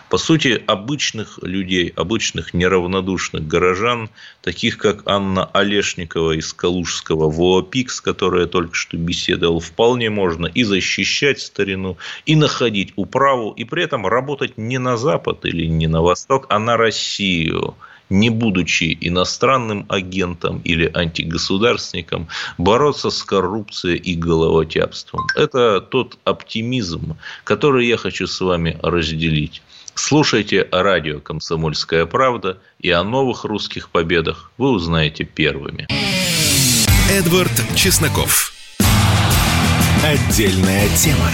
по 0.10 0.18
сути, 0.18 0.62
обычных 0.66 1.40
людей, 1.44 1.94
обычных 1.96 2.54
неравнодушных 2.54 3.48
горожан, 3.48 4.10
таких 4.42 4.78
как 4.78 5.04
Анна 5.06 5.46
Олешникова 5.46 6.34
из 6.34 6.54
Калужского 6.54 7.30
ВОПИК, 7.30 7.92
с 7.92 8.02
которой 8.02 8.42
я 8.42 8.48
только 8.48 8.76
что 8.76 8.98
беседовал, 8.98 9.60
вполне 9.60 10.10
можно 10.10 10.48
и 10.48 10.64
защищать 10.64 11.40
старину, 11.40 11.98
и 12.26 12.36
находить 12.36 12.94
управу, 12.96 13.52
и 13.52 13.64
при 13.64 13.84
этом 13.84 14.08
работать 14.08 14.58
не 14.58 14.80
на 14.80 14.98
Запад 14.98 15.46
или 15.46 15.66
не 15.66 15.88
на 15.88 16.02
Восток, 16.02 16.48
а 16.50 16.60
на 16.60 16.78
Россию– 16.78 17.76
не 18.10 18.30
будучи 18.30 18.98
иностранным 19.02 19.86
агентом 19.90 20.62
или 20.64 20.92
антигосударственником, 20.94 22.28
бороться 22.58 23.10
с 23.10 23.24
коррупцией 23.24 23.98
и 23.98 24.16
головотяпством. 24.16 25.26
Это 25.36 25.82
тот 25.82 26.18
оптимизм, 26.24 27.18
который 27.44 27.88
я 27.88 27.98
хочу 27.98 28.28
с 28.28 28.42
вами 28.42 28.78
разделить. 28.82 29.62
Слушайте 29.96 30.68
радио 30.72 31.20
«Комсомольская 31.20 32.06
правда» 32.06 32.58
и 32.80 32.90
о 32.90 33.04
новых 33.04 33.44
русских 33.44 33.90
победах 33.90 34.52
вы 34.58 34.72
узнаете 34.72 35.26
первыми. 35.26 35.88
Эдвард 37.12 37.52
Чесноков. 37.76 38.54
Отдельная 40.04 40.88
тема. 40.96 41.30